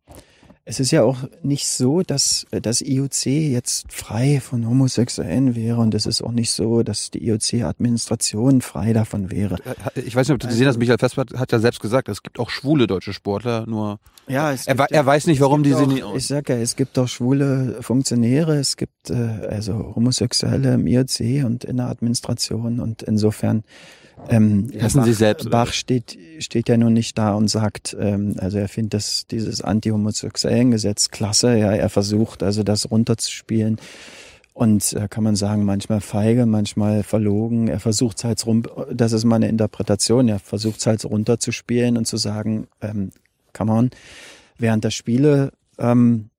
Es 0.68 0.80
ist 0.80 0.90
ja 0.90 1.04
auch 1.04 1.18
nicht 1.44 1.68
so, 1.68 2.02
dass 2.02 2.44
das 2.50 2.80
IOC 2.80 3.26
jetzt 3.26 3.86
frei 3.88 4.40
von 4.40 4.68
Homosexuellen 4.68 5.54
wäre 5.54 5.80
und 5.80 5.94
es 5.94 6.06
ist 6.06 6.22
auch 6.22 6.32
nicht 6.32 6.50
so, 6.50 6.82
dass 6.82 7.12
die 7.12 7.24
IOC-Administration 7.24 8.62
frei 8.62 8.92
davon 8.92 9.30
wäre. 9.30 9.58
Ich 9.94 10.16
weiß 10.16 10.26
nicht, 10.26 10.34
ob 10.34 10.40
du 10.40 10.48
gesehen 10.48 10.66
hast, 10.66 10.78
Michael 10.78 10.98
Vesper 10.98 11.24
hat 11.36 11.52
ja 11.52 11.60
selbst 11.60 11.80
gesagt, 11.80 12.08
es 12.08 12.24
gibt 12.24 12.40
auch 12.40 12.50
schwule 12.50 12.88
deutsche 12.88 13.12
Sportler, 13.12 13.64
nur 13.68 14.00
ja, 14.26 14.50
er, 14.50 14.74
gibt, 14.74 14.90
er 14.90 15.06
weiß 15.06 15.28
nicht, 15.28 15.40
warum 15.40 15.62
die 15.62 15.72
sie 15.72 15.86
nicht 15.86 16.04
Ich 16.16 16.26
sag 16.26 16.48
ja, 16.48 16.56
es 16.56 16.74
gibt 16.74 16.98
auch 16.98 17.06
schwule 17.06 17.76
Funktionäre, 17.80 18.56
es 18.56 18.76
gibt 18.76 19.10
äh, 19.10 19.14
also 19.48 19.94
Homosexuelle 19.94 20.74
im 20.74 20.88
IOC 20.88 21.44
und 21.44 21.62
in 21.62 21.76
der 21.76 21.86
Administration 21.86 22.80
und 22.80 23.04
insofern 23.04 23.62
ähm, 24.28 24.70
Hassen 24.80 24.98
Bach, 24.98 25.06
Sie 25.06 25.12
selbst? 25.12 25.50
Bach 25.50 25.72
steht, 25.72 26.18
steht 26.38 26.68
ja 26.68 26.76
nun 26.76 26.92
nicht 26.92 27.16
da 27.18 27.34
und 27.34 27.48
sagt, 27.48 27.96
ähm, 27.98 28.36
also 28.38 28.58
er 28.58 28.68
findet 28.68 28.94
das, 28.94 29.26
dieses 29.26 29.60
anti-homosexuellen 29.60 30.70
Gesetz 30.70 31.10
klasse. 31.10 31.56
Ja, 31.56 31.72
er 31.72 31.88
versucht 31.88 32.42
also 32.42 32.62
das 32.62 32.90
runterzuspielen. 32.90 33.78
Und 34.52 34.94
äh, 34.94 35.06
kann 35.08 35.22
man 35.22 35.36
sagen, 35.36 35.64
manchmal 35.64 36.00
feige, 36.00 36.46
manchmal 36.46 37.02
verlogen. 37.02 37.68
Er 37.68 37.78
versucht 37.78 38.18
es 38.18 38.24
halt 38.24 38.46
rum, 38.46 38.62
das 38.90 39.12
ist 39.12 39.24
meine 39.24 39.48
Interpretation, 39.48 40.28
er 40.28 40.38
versucht 40.38 40.80
es 40.80 40.86
halt 40.86 41.04
runterzuspielen 41.04 41.98
und 41.98 42.06
zu 42.06 42.16
sagen, 42.16 42.66
ähm, 42.80 43.10
come 43.52 43.72
on, 43.72 43.90
während 44.56 44.82
der 44.82 44.90
Spiele, 44.92 45.52
ähm, 45.78 46.30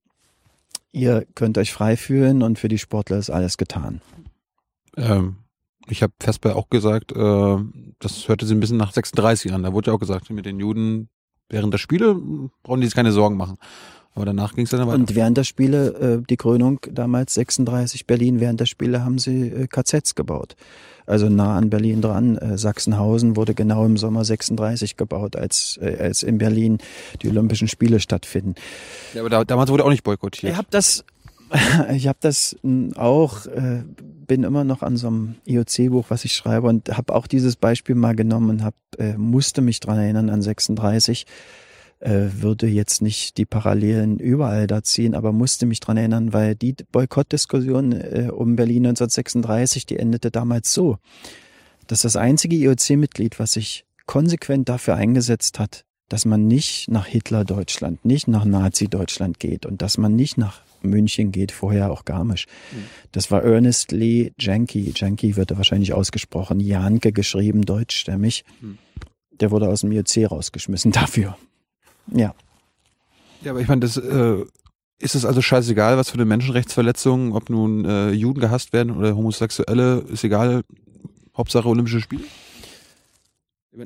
ihr 0.91 1.27
könnt 1.35 1.59
euch 1.59 1.71
frei 1.71 1.95
fühlen 1.95 2.41
und 2.41 2.57
für 2.57 2.69
die 2.69 2.79
Sportler 2.79 3.19
ist 3.19 3.29
alles 3.29 3.55
getan. 3.57 4.01
Ähm, 4.97 5.35
Ich 5.89 6.03
habe 6.03 6.13
Vesper 6.19 6.55
auch 6.55 6.69
gesagt, 6.69 7.11
äh, 7.11 7.57
das 7.99 8.27
hörte 8.27 8.45
sich 8.45 8.55
ein 8.55 8.59
bisschen 8.59 8.77
nach 8.77 8.93
36 8.93 9.53
an. 9.53 9.63
Da 9.63 9.73
wurde 9.73 9.91
ja 9.91 9.95
auch 9.95 9.99
gesagt, 9.99 10.29
mit 10.29 10.45
den 10.45 10.59
Juden 10.59 11.09
während 11.49 11.73
der 11.73 11.77
Spiele 11.77 12.15
brauchen 12.63 12.81
die 12.81 12.87
sich 12.87 12.95
keine 12.95 13.11
Sorgen 13.11 13.37
machen. 13.37 13.57
Aber 14.17 14.25
danach 14.25 14.55
ging 14.55 14.65
es 14.65 14.71
dann 14.71 14.81
weiter. 14.81 14.95
Und 14.95 15.13
während 15.13 15.37
der 15.37 15.43
Spiele, 15.43 15.89
äh, 16.21 16.23
die 16.27 16.37
Krönung 16.37 16.79
damals 16.91 17.35
36 17.35 18.07
Berlin, 18.07 18.39
während 18.39 18.59
der 18.59 18.65
Spiele 18.65 19.05
haben 19.05 19.19
sie 19.19 19.49
äh, 19.49 19.67
KZs 19.67 20.15
gebaut. 20.15 20.55
Also 21.05 21.29
nah 21.29 21.55
an 21.55 21.69
Berlin 21.69 22.01
dran. 22.01 22.35
Äh, 22.35 22.57
Sachsenhausen 22.57 23.35
wurde 23.35 23.53
genau 23.53 23.85
im 23.85 23.95
Sommer 23.95 24.25
36 24.25 24.97
gebaut, 24.97 25.35
als, 25.35 25.77
äh, 25.81 25.97
als 25.99 26.23
in 26.23 26.39
Berlin 26.39 26.79
die 27.21 27.29
Olympischen 27.29 27.67
Spiele 27.67 27.99
stattfinden. 27.99 28.55
Ja, 29.13 29.21
aber 29.21 29.29
da, 29.29 29.45
damals 29.45 29.69
wurde 29.69 29.85
auch 29.85 29.89
nicht 29.89 30.03
boykottiert. 30.03 30.51
Ich 30.51 30.57
habe 30.57 30.67
das, 30.71 31.05
ich 31.93 32.07
habe 32.07 32.17
das 32.19 32.57
auch, 32.95 33.45
äh, 33.45 33.83
bin 34.27 34.43
immer 34.43 34.63
noch 34.63 34.83
an 34.83 34.97
so 34.97 35.07
einem 35.07 35.35
IOC-Buch, 35.45 36.05
was 36.09 36.25
ich 36.25 36.33
schreibe 36.33 36.67
und 36.67 36.95
habe 36.95 37.15
auch 37.15 37.27
dieses 37.27 37.55
Beispiel 37.55 37.95
mal 37.95 38.15
genommen 38.15 38.49
und 38.49 38.63
hab, 38.63 38.75
äh, 38.97 39.17
musste 39.17 39.61
mich 39.61 39.79
dran 39.79 39.97
erinnern 39.97 40.29
an 40.29 40.41
36 40.41 41.25
äh, 41.99 42.27
würde 42.31 42.67
jetzt 42.67 43.01
nicht 43.01 43.37
die 43.37 43.45
Parallelen 43.45 44.19
überall 44.19 44.67
da 44.67 44.83
ziehen, 44.83 45.15
aber 45.15 45.31
musste 45.31 45.65
mich 45.65 45.79
dran 45.79 45.97
erinnern, 45.97 46.33
weil 46.33 46.55
die 46.55 46.75
Boykottdiskussion 46.91 47.91
äh, 47.91 48.29
um 48.31 48.55
Berlin 48.55 48.87
1936, 48.87 49.85
die 49.85 49.97
endete 49.97 50.31
damals 50.31 50.73
so, 50.73 50.97
dass 51.87 52.01
das 52.01 52.15
einzige 52.15 52.55
IOC-Mitglied, 52.55 53.39
was 53.39 53.53
sich 53.53 53.85
konsequent 54.05 54.69
dafür 54.69 54.95
eingesetzt 54.95 55.59
hat, 55.59 55.85
dass 56.09 56.25
man 56.25 56.47
nicht 56.47 56.89
nach 56.89 57.05
Hitler-Deutschland, 57.05 58.05
nicht 58.05 58.27
nach 58.27 58.45
Nazi-Deutschland 58.45 59.39
geht 59.39 59.65
und 59.65 59.81
dass 59.81 59.97
man 59.97 60.15
nicht 60.15 60.37
nach 60.37 60.61
München 60.81 61.31
geht, 61.31 61.51
vorher 61.51 61.91
auch 61.91 62.05
Garmisch. 62.05 62.45
Mhm. 62.71 62.83
Das 63.11 63.31
war 63.31 63.43
Ernest 63.43 63.91
Lee 63.91 64.31
Janke. 64.39 64.79
Janke 64.95 65.35
wird 65.35 65.55
wahrscheinlich 65.57 65.93
ausgesprochen. 65.93 66.59
Janke 66.59 67.11
geschrieben, 67.11 67.63
deutschstämmig. 67.63 68.43
Mhm. 68.61 68.77
Der 69.39 69.51
wurde 69.51 69.69
aus 69.69 69.81
dem 69.81 69.91
IOC 69.91 70.31
rausgeschmissen 70.31 70.91
dafür. 70.93 71.37
Ja. 72.13 72.33
Ja, 73.43 73.51
aber 73.51 73.61
ich 73.61 73.67
meine, 73.67 73.81
das 73.81 73.97
äh, 73.97 74.43
ist 74.99 75.15
es 75.15 75.25
also 75.25 75.41
scheißegal, 75.41 75.97
was 75.97 76.09
für 76.09 76.15
eine 76.15 76.25
Menschenrechtsverletzung, 76.25 77.33
ob 77.33 77.49
nun 77.49 77.85
äh, 77.85 78.11
Juden 78.11 78.39
gehasst 78.39 78.73
werden 78.73 78.95
oder 78.95 79.15
Homosexuelle, 79.15 80.03
ist 80.11 80.23
egal. 80.23 80.63
Hauptsache 81.35 81.67
Olympische 81.67 82.01
Spiele? 82.01 82.23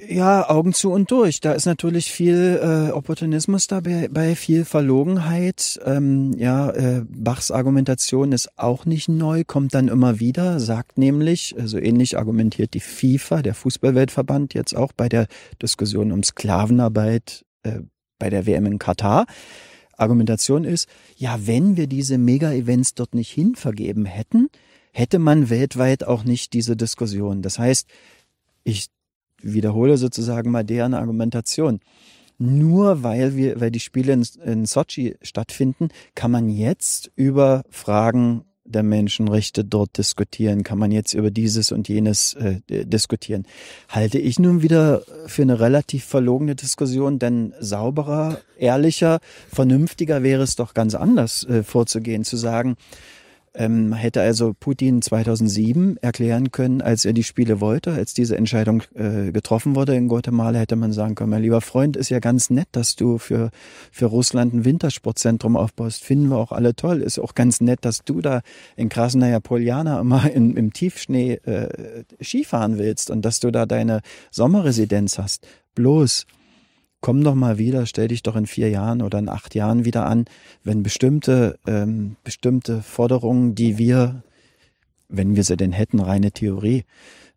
Ja, 0.07 0.49
Augen 0.49 0.73
zu 0.73 0.91
und 0.91 1.11
durch. 1.11 1.41
Da 1.41 1.51
ist 1.51 1.65
natürlich 1.65 2.11
viel 2.11 2.59
äh, 2.61 2.91
Opportunismus 2.91 3.67
dabei, 3.67 4.07
bei 4.09 4.35
viel 4.35 4.63
Verlogenheit. 4.63 5.79
Ähm, 5.85 6.33
ja, 6.37 6.69
äh, 6.69 7.03
Bachs 7.09 7.51
Argumentation 7.51 8.31
ist 8.31 8.57
auch 8.57 8.85
nicht 8.85 9.09
neu, 9.09 9.43
kommt 9.45 9.73
dann 9.73 9.89
immer 9.89 10.19
wieder, 10.19 10.59
sagt 10.59 10.97
nämlich, 10.97 11.55
so 11.57 11.61
also 11.61 11.77
ähnlich 11.79 12.17
argumentiert 12.17 12.73
die 12.73 12.79
FIFA, 12.79 13.41
der 13.41 13.53
Fußballweltverband, 13.53 14.53
jetzt 14.53 14.75
auch 14.75 14.93
bei 14.93 15.09
der 15.09 15.27
Diskussion 15.61 16.11
um 16.11 16.23
Sklavenarbeit 16.23 17.45
äh, 17.63 17.79
bei 18.17 18.29
der 18.29 18.45
WM 18.45 18.65
in 18.67 18.79
Katar. 18.79 19.25
Argumentation 19.97 20.63
ist, 20.63 20.87
ja, 21.17 21.37
wenn 21.45 21.75
wir 21.75 21.87
diese 21.87 22.17
Mega-Events 22.17 22.93
dort 22.95 23.13
nicht 23.13 23.31
hinvergeben 23.31 24.05
hätten, 24.05 24.49
hätte 24.93 25.19
man 25.19 25.49
weltweit 25.49 26.03
auch 26.05 26.23
nicht 26.23 26.53
diese 26.53 26.75
Diskussion. 26.75 27.41
Das 27.41 27.59
heißt, 27.59 27.87
ich 28.63 28.87
wiederhole 29.43 29.97
sozusagen 29.97 30.51
mal 30.51 30.63
deren 30.63 30.93
Argumentation. 30.93 31.79
Nur 32.37 33.03
weil 33.03 33.35
wir, 33.35 33.61
weil 33.61 33.71
die 33.71 33.79
Spiele 33.79 34.13
in, 34.13 34.25
in 34.43 34.65
Sochi 34.65 35.15
stattfinden, 35.21 35.89
kann 36.15 36.31
man 36.31 36.49
jetzt 36.49 37.11
über 37.15 37.63
Fragen 37.69 38.45
der 38.71 38.83
Menschenrechte 38.83 39.63
dort 39.63 39.97
diskutieren? 39.97 40.63
Kann 40.63 40.79
man 40.79 40.91
jetzt 40.91 41.13
über 41.13 41.29
dieses 41.29 41.71
und 41.71 41.87
jenes 41.87 42.33
äh, 42.33 42.61
diskutieren? 42.67 43.45
Halte 43.89 44.17
ich 44.17 44.39
nun 44.39 44.61
wieder 44.61 45.03
für 45.27 45.41
eine 45.43 45.59
relativ 45.59 46.05
verlogene 46.05 46.55
Diskussion, 46.55 47.19
denn 47.19 47.53
sauberer, 47.59 48.39
ehrlicher, 48.57 49.19
vernünftiger 49.53 50.23
wäre 50.23 50.43
es 50.43 50.55
doch 50.55 50.73
ganz 50.73 50.95
anders 50.95 51.43
äh, 51.43 51.63
vorzugehen, 51.63 52.23
zu 52.23 52.37
sagen, 52.37 52.75
ähm, 53.53 53.93
hätte 53.93 54.21
also 54.21 54.53
Putin 54.57 55.01
2007 55.01 55.97
erklären 55.97 56.51
können, 56.51 56.81
als 56.81 57.05
er 57.05 57.13
die 57.13 57.23
Spiele 57.23 57.59
wollte, 57.59 57.91
als 57.91 58.13
diese 58.13 58.37
Entscheidung 58.37 58.83
äh, 58.95 59.31
getroffen 59.31 59.75
wurde 59.75 59.95
in 59.95 60.07
Guatemala, 60.07 60.59
hätte 60.59 60.75
man 60.75 60.93
sagen 60.93 61.15
können, 61.15 61.31
mein 61.31 61.41
lieber 61.41 61.61
Freund, 61.61 61.97
ist 61.97 62.09
ja 62.09 62.19
ganz 62.19 62.49
nett, 62.49 62.69
dass 62.71 62.95
du 62.95 63.17
für, 63.17 63.51
für 63.91 64.05
Russland 64.05 64.53
ein 64.53 64.65
Wintersportzentrum 64.65 65.57
aufbaust. 65.57 66.03
Finden 66.03 66.29
wir 66.29 66.37
auch 66.37 66.51
alle 66.51 66.75
toll. 66.75 67.01
Ist 67.01 67.19
auch 67.19 67.35
ganz 67.35 67.59
nett, 67.59 67.79
dass 67.83 68.03
du 68.03 68.21
da 68.21 68.41
in 68.77 68.89
Krasnaya 68.89 69.39
Poljana 69.39 69.99
immer 69.99 70.31
in, 70.31 70.55
im 70.55 70.71
Tiefschnee 70.71 71.33
äh, 71.43 72.03
Skifahren 72.21 72.77
willst 72.77 73.11
und 73.11 73.23
dass 73.23 73.39
du 73.39 73.51
da 73.51 73.65
deine 73.65 74.01
Sommerresidenz 74.31 75.17
hast. 75.17 75.45
Bloß, 75.75 76.25
komm 77.01 77.23
doch 77.23 77.35
mal 77.35 77.57
wieder, 77.57 77.85
stell 77.85 78.07
dich 78.07 78.23
doch 78.23 78.35
in 78.35 78.45
vier 78.45 78.69
Jahren 78.69 79.01
oder 79.01 79.19
in 79.19 79.29
acht 79.29 79.55
Jahren 79.55 79.85
wieder 79.85 80.05
an, 80.05 80.25
wenn 80.63 80.83
bestimmte, 80.83 81.59
ähm, 81.67 82.15
bestimmte 82.23 82.81
Forderungen, 82.81 83.55
die 83.55 83.77
wir, 83.77 84.23
wenn 85.09 85.35
wir 85.35 85.43
sie 85.43 85.57
denn 85.57 85.71
hätten, 85.71 85.99
reine 85.99 86.31
Theorie, 86.31 86.85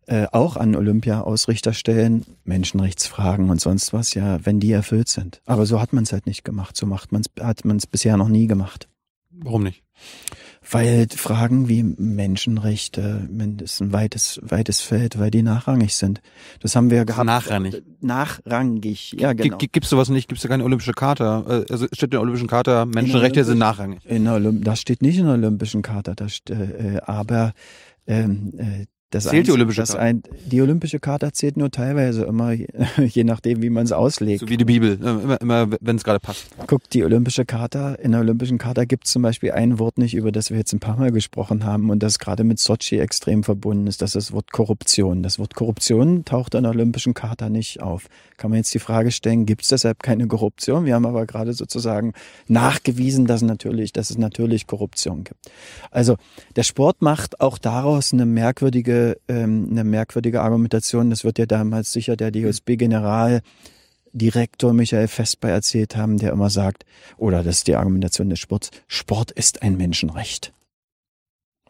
äh, 0.07 0.27
auch 0.31 0.55
an 0.55 0.75
Olympia-Ausrichter 0.75 1.73
stellen, 1.73 2.25
Menschenrechtsfragen 2.43 3.49
und 3.49 3.59
sonst 3.59 3.91
was, 3.91 4.13
ja, 4.13 4.45
wenn 4.45 4.59
die 4.59 4.71
erfüllt 4.71 5.09
sind. 5.09 5.41
Aber 5.45 5.65
so 5.65 5.81
hat 5.81 5.93
man 5.93 6.03
es 6.03 6.13
halt 6.13 6.27
nicht 6.27 6.43
gemacht. 6.45 6.77
So 6.77 6.85
macht 6.85 7.11
man's, 7.11 7.27
hat 7.39 7.65
man 7.65 7.77
es 7.77 7.87
bisher 7.87 8.15
noch 8.15 8.29
nie 8.29 8.45
gemacht. 8.45 8.87
Warum 9.31 9.63
nicht? 9.63 9.83
Weil 10.69 11.07
Fragen 11.15 11.69
wie 11.69 11.83
Menschenrechte, 11.83 13.27
das 13.29 13.73
ist 13.73 13.81
ein 13.81 13.93
weites, 13.93 14.39
weites 14.41 14.81
Feld, 14.81 15.19
weil 15.19 15.29
die 15.29 15.43
nachrangig 15.43 15.95
sind. 15.95 16.21
Das 16.59 16.75
haben 16.75 16.89
wir 16.89 17.05
gehabt. 17.05 17.25
Nachrangig. 17.25 17.83
Nachrangig, 18.01 19.13
ja 19.13 19.33
genau. 19.33 19.57
G 19.57 19.67
gibt's 19.67 19.89
sowas 19.89 20.09
nicht? 20.09 20.27
Gibt's 20.27 20.41
da 20.41 20.49
keine 20.49 20.63
olympische 20.63 20.93
Charta? 20.93 21.43
Äh, 21.47 21.71
also 21.71 21.85
steht 21.87 22.03
in 22.03 22.09
der 22.11 22.21
olympischen 22.21 22.47
Charta, 22.47 22.85
Menschenrechte 22.85 23.43
sind 23.43 23.59
nachrangig. 23.59 24.05
In 24.05 24.25
der 24.25 24.33
Olymp 24.33 24.65
das 24.65 24.81
steht 24.81 25.01
nicht 25.01 25.17
in 25.17 25.25
der 25.25 25.35
olympischen 25.35 25.81
Charta, 25.81 26.15
das, 26.15 26.39
äh, 26.49 26.99
aber 27.05 27.53
ähm, 28.07 28.53
äh, 28.57 28.85
das 29.15 29.25
zählt 29.25 29.47
die 29.47 29.51
Olympische 29.51 29.81
das 29.81 29.95
ein, 29.95 30.23
Die 30.45 30.61
Olympische 30.61 30.99
Charta 30.99 31.31
zählt 31.31 31.55
nur 31.55 31.71
teilweise 31.71 32.23
immer, 32.23 32.51
je 32.97 33.23
nachdem, 33.23 33.61
wie 33.61 33.69
man 33.69 33.85
es 33.85 33.91
auslegt. 33.91 34.41
So 34.41 34.49
wie 34.49 34.57
die 34.57 34.65
Bibel, 34.65 34.97
ne? 34.97 35.19
immer, 35.23 35.41
immer 35.41 35.67
wenn 35.79 35.95
es 35.95 36.03
gerade 36.03 36.19
passt. 36.19 36.47
Guck, 36.67 36.89
die 36.89 37.03
Olympische 37.03 37.45
Charta, 37.45 37.95
in 37.95 38.11
der 38.11 38.21
Olympischen 38.21 38.57
Charta 38.57 38.85
gibt 38.85 39.05
es 39.05 39.11
zum 39.11 39.21
Beispiel 39.21 39.51
ein 39.51 39.79
Wort 39.79 39.97
nicht, 39.97 40.15
über 40.15 40.31
das 40.31 40.49
wir 40.49 40.57
jetzt 40.57 40.73
ein 40.73 40.79
paar 40.79 40.97
Mal 40.97 41.11
gesprochen 41.11 41.63
haben 41.63 41.89
und 41.89 42.03
das 42.03 42.19
gerade 42.19 42.43
mit 42.43 42.59
Sochi 42.59 42.99
extrem 42.99 43.43
verbunden 43.43 43.87
ist, 43.87 44.01
das 44.01 44.15
ist 44.15 44.29
das 44.29 44.33
Wort 44.33 44.51
Korruption. 44.51 45.23
Das 45.23 45.39
Wort 45.39 45.55
Korruption 45.55 46.25
taucht 46.25 46.55
in 46.55 46.63
der 46.63 46.71
Olympischen 46.71 47.13
Charta 47.13 47.49
nicht 47.49 47.81
auf. 47.81 48.07
Kann 48.37 48.49
man 48.49 48.57
jetzt 48.57 48.73
die 48.73 48.79
Frage 48.79 49.11
stellen, 49.11 49.45
gibt 49.45 49.61
es 49.61 49.69
deshalb 49.69 50.03
keine 50.03 50.27
Korruption? 50.27 50.85
Wir 50.85 50.95
haben 50.95 51.05
aber 51.05 51.25
gerade 51.25 51.53
sozusagen 51.53 52.13
nachgewiesen, 52.47 53.27
dass, 53.27 53.41
natürlich, 53.41 53.93
dass 53.93 54.09
es 54.09 54.17
natürlich 54.17 54.67
Korruption 54.67 55.23
gibt. 55.23 55.39
Also 55.91 56.17
der 56.55 56.63
Sport 56.63 57.01
macht 57.01 57.39
auch 57.39 57.57
daraus 57.57 58.11
eine 58.11 58.25
merkwürdige 58.25 59.04
ähm, 59.27 59.67
eine 59.69 59.83
merkwürdige 59.83 60.41
Argumentation. 60.41 61.09
Das 61.09 61.23
wird 61.23 61.39
ja 61.39 61.45
damals 61.45 61.91
sicher 61.91 62.15
der 62.15 62.31
DOSB-Generaldirektor 62.31 64.73
Michael 64.73 65.07
Vesper 65.07 65.49
erzählt 65.49 65.95
haben, 65.95 66.17
der 66.17 66.31
immer 66.31 66.49
sagt, 66.49 66.85
oder 67.17 67.43
das 67.43 67.57
ist 67.57 67.67
die 67.67 67.75
Argumentation 67.75 68.29
des 68.29 68.39
Sports, 68.39 68.71
Sport 68.87 69.31
ist 69.31 69.61
ein 69.61 69.77
Menschenrecht. 69.77 70.53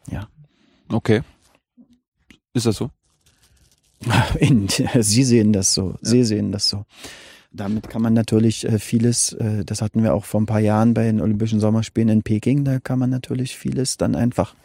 Ja. 0.10 0.28
Okay. 0.89 1.21
Ist 2.54 2.65
das 2.65 2.78
so? 2.78 2.89
In, 4.39 4.67
Sie 4.69 5.24
sehen 5.24 5.54
das 5.54 5.74
so. 5.74 5.91
Ja. 5.91 5.98
Sie 6.02 6.24
sehen 6.24 6.52
das 6.52 6.69
so. 6.69 6.86
Damit 7.52 7.89
kann 7.89 8.02
man 8.02 8.13
natürlich 8.13 8.65
äh, 8.65 8.80
vieles, 8.80 9.32
äh, 9.34 9.63
das 9.63 9.82
hatten 9.82 10.04
wir 10.04 10.13
auch 10.13 10.26
vor 10.26 10.41
ein 10.41 10.45
paar 10.45 10.60
Jahren 10.60 10.93
bei 10.93 11.04
den 11.04 11.21
Olympischen 11.21 11.62
Sommerspielen 11.62 12.10
in 12.10 12.24
Peking, 12.24 12.65
da 12.65 12.80
kann 12.80 13.00
man 13.00 13.10
natürlich 13.10 13.58
vieles 13.58 13.95
dann 13.95 14.15
einfach 14.15 14.56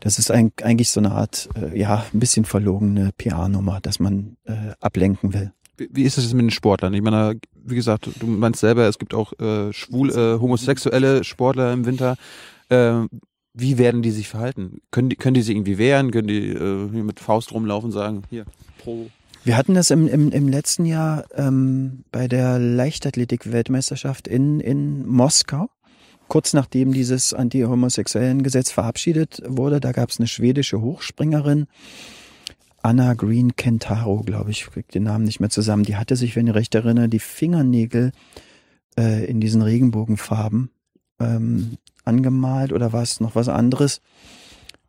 das 0.00 0.18
ist 0.18 0.30
ein, 0.30 0.52
eigentlich 0.62 0.90
so 0.90 1.00
eine 1.00 1.12
Art, 1.12 1.48
äh, 1.54 1.78
ja, 1.78 2.04
ein 2.12 2.20
bisschen 2.20 2.44
verlogene 2.44 3.10
PR-Nummer, 3.16 3.80
dass 3.80 3.98
man 3.98 4.36
äh, 4.44 4.72
ablenken 4.80 5.32
will. 5.32 5.52
Wie, 5.76 5.88
wie 5.92 6.02
ist 6.04 6.18
es 6.18 6.32
mit 6.32 6.42
den 6.42 6.50
Sportlern? 6.50 6.94
Ich 6.94 7.02
meine, 7.02 7.38
wie 7.54 7.74
gesagt, 7.74 8.08
du 8.18 8.26
meinst 8.26 8.60
selber, 8.60 8.88
es 8.88 8.98
gibt 8.98 9.14
auch 9.14 9.32
äh, 9.38 9.72
schwul, 9.72 10.10
äh, 10.10 10.40
homosexuelle 10.40 11.24
Sportler 11.24 11.72
im 11.72 11.86
Winter. 11.86 12.16
Äh, 12.68 13.02
wie 13.54 13.78
werden 13.78 14.02
die 14.02 14.10
sich 14.10 14.28
verhalten? 14.28 14.80
Können 14.90 15.08
die, 15.08 15.16
können 15.16 15.34
die 15.34 15.42
sich 15.42 15.54
irgendwie 15.54 15.78
wehren? 15.78 16.10
Können 16.10 16.28
die 16.28 16.48
äh, 16.48 17.02
mit 17.02 17.20
Faust 17.20 17.52
rumlaufen 17.52 17.86
und 17.86 17.92
sagen, 17.92 18.22
hier, 18.30 18.44
pro 18.78 19.08
wir 19.46 19.56
hatten 19.56 19.74
das 19.74 19.92
im, 19.92 20.08
im, 20.08 20.32
im 20.32 20.48
letzten 20.48 20.84
Jahr 20.84 21.24
ähm, 21.36 22.02
bei 22.10 22.26
der 22.26 22.58
Leichtathletik-Weltmeisterschaft 22.58 24.26
in, 24.26 24.58
in 24.58 25.06
Moskau 25.06 25.68
kurz 26.28 26.52
nachdem 26.52 26.92
dieses 26.92 27.34
anti-homosexuellen 27.34 28.42
Gesetz 28.42 28.70
verabschiedet 28.70 29.42
wurde, 29.46 29.80
da 29.80 29.92
gab 29.92 30.10
es 30.10 30.18
eine 30.18 30.26
schwedische 30.26 30.80
Hochspringerin, 30.80 31.66
Anna 32.82 33.14
Green 33.14 33.56
Kentaro, 33.56 34.22
glaube 34.22 34.52
ich, 34.52 34.66
krieg 34.66 34.88
den 34.88 35.02
Namen 35.02 35.24
nicht 35.24 35.40
mehr 35.40 35.50
zusammen. 35.50 35.82
Die 35.82 35.96
hatte 35.96 36.14
sich, 36.14 36.36
wenn 36.36 36.46
ich 36.46 36.54
recht 36.54 36.74
erinnere, 36.74 37.08
die 37.08 37.18
Fingernägel 37.18 38.12
äh, 38.96 39.24
in 39.24 39.40
diesen 39.40 39.60
Regenbogenfarben 39.60 40.70
ähm, 41.18 41.78
angemalt 42.04 42.72
oder 42.72 42.92
war 42.92 43.02
es 43.02 43.18
noch 43.18 43.34
was 43.34 43.48
anderes? 43.48 44.00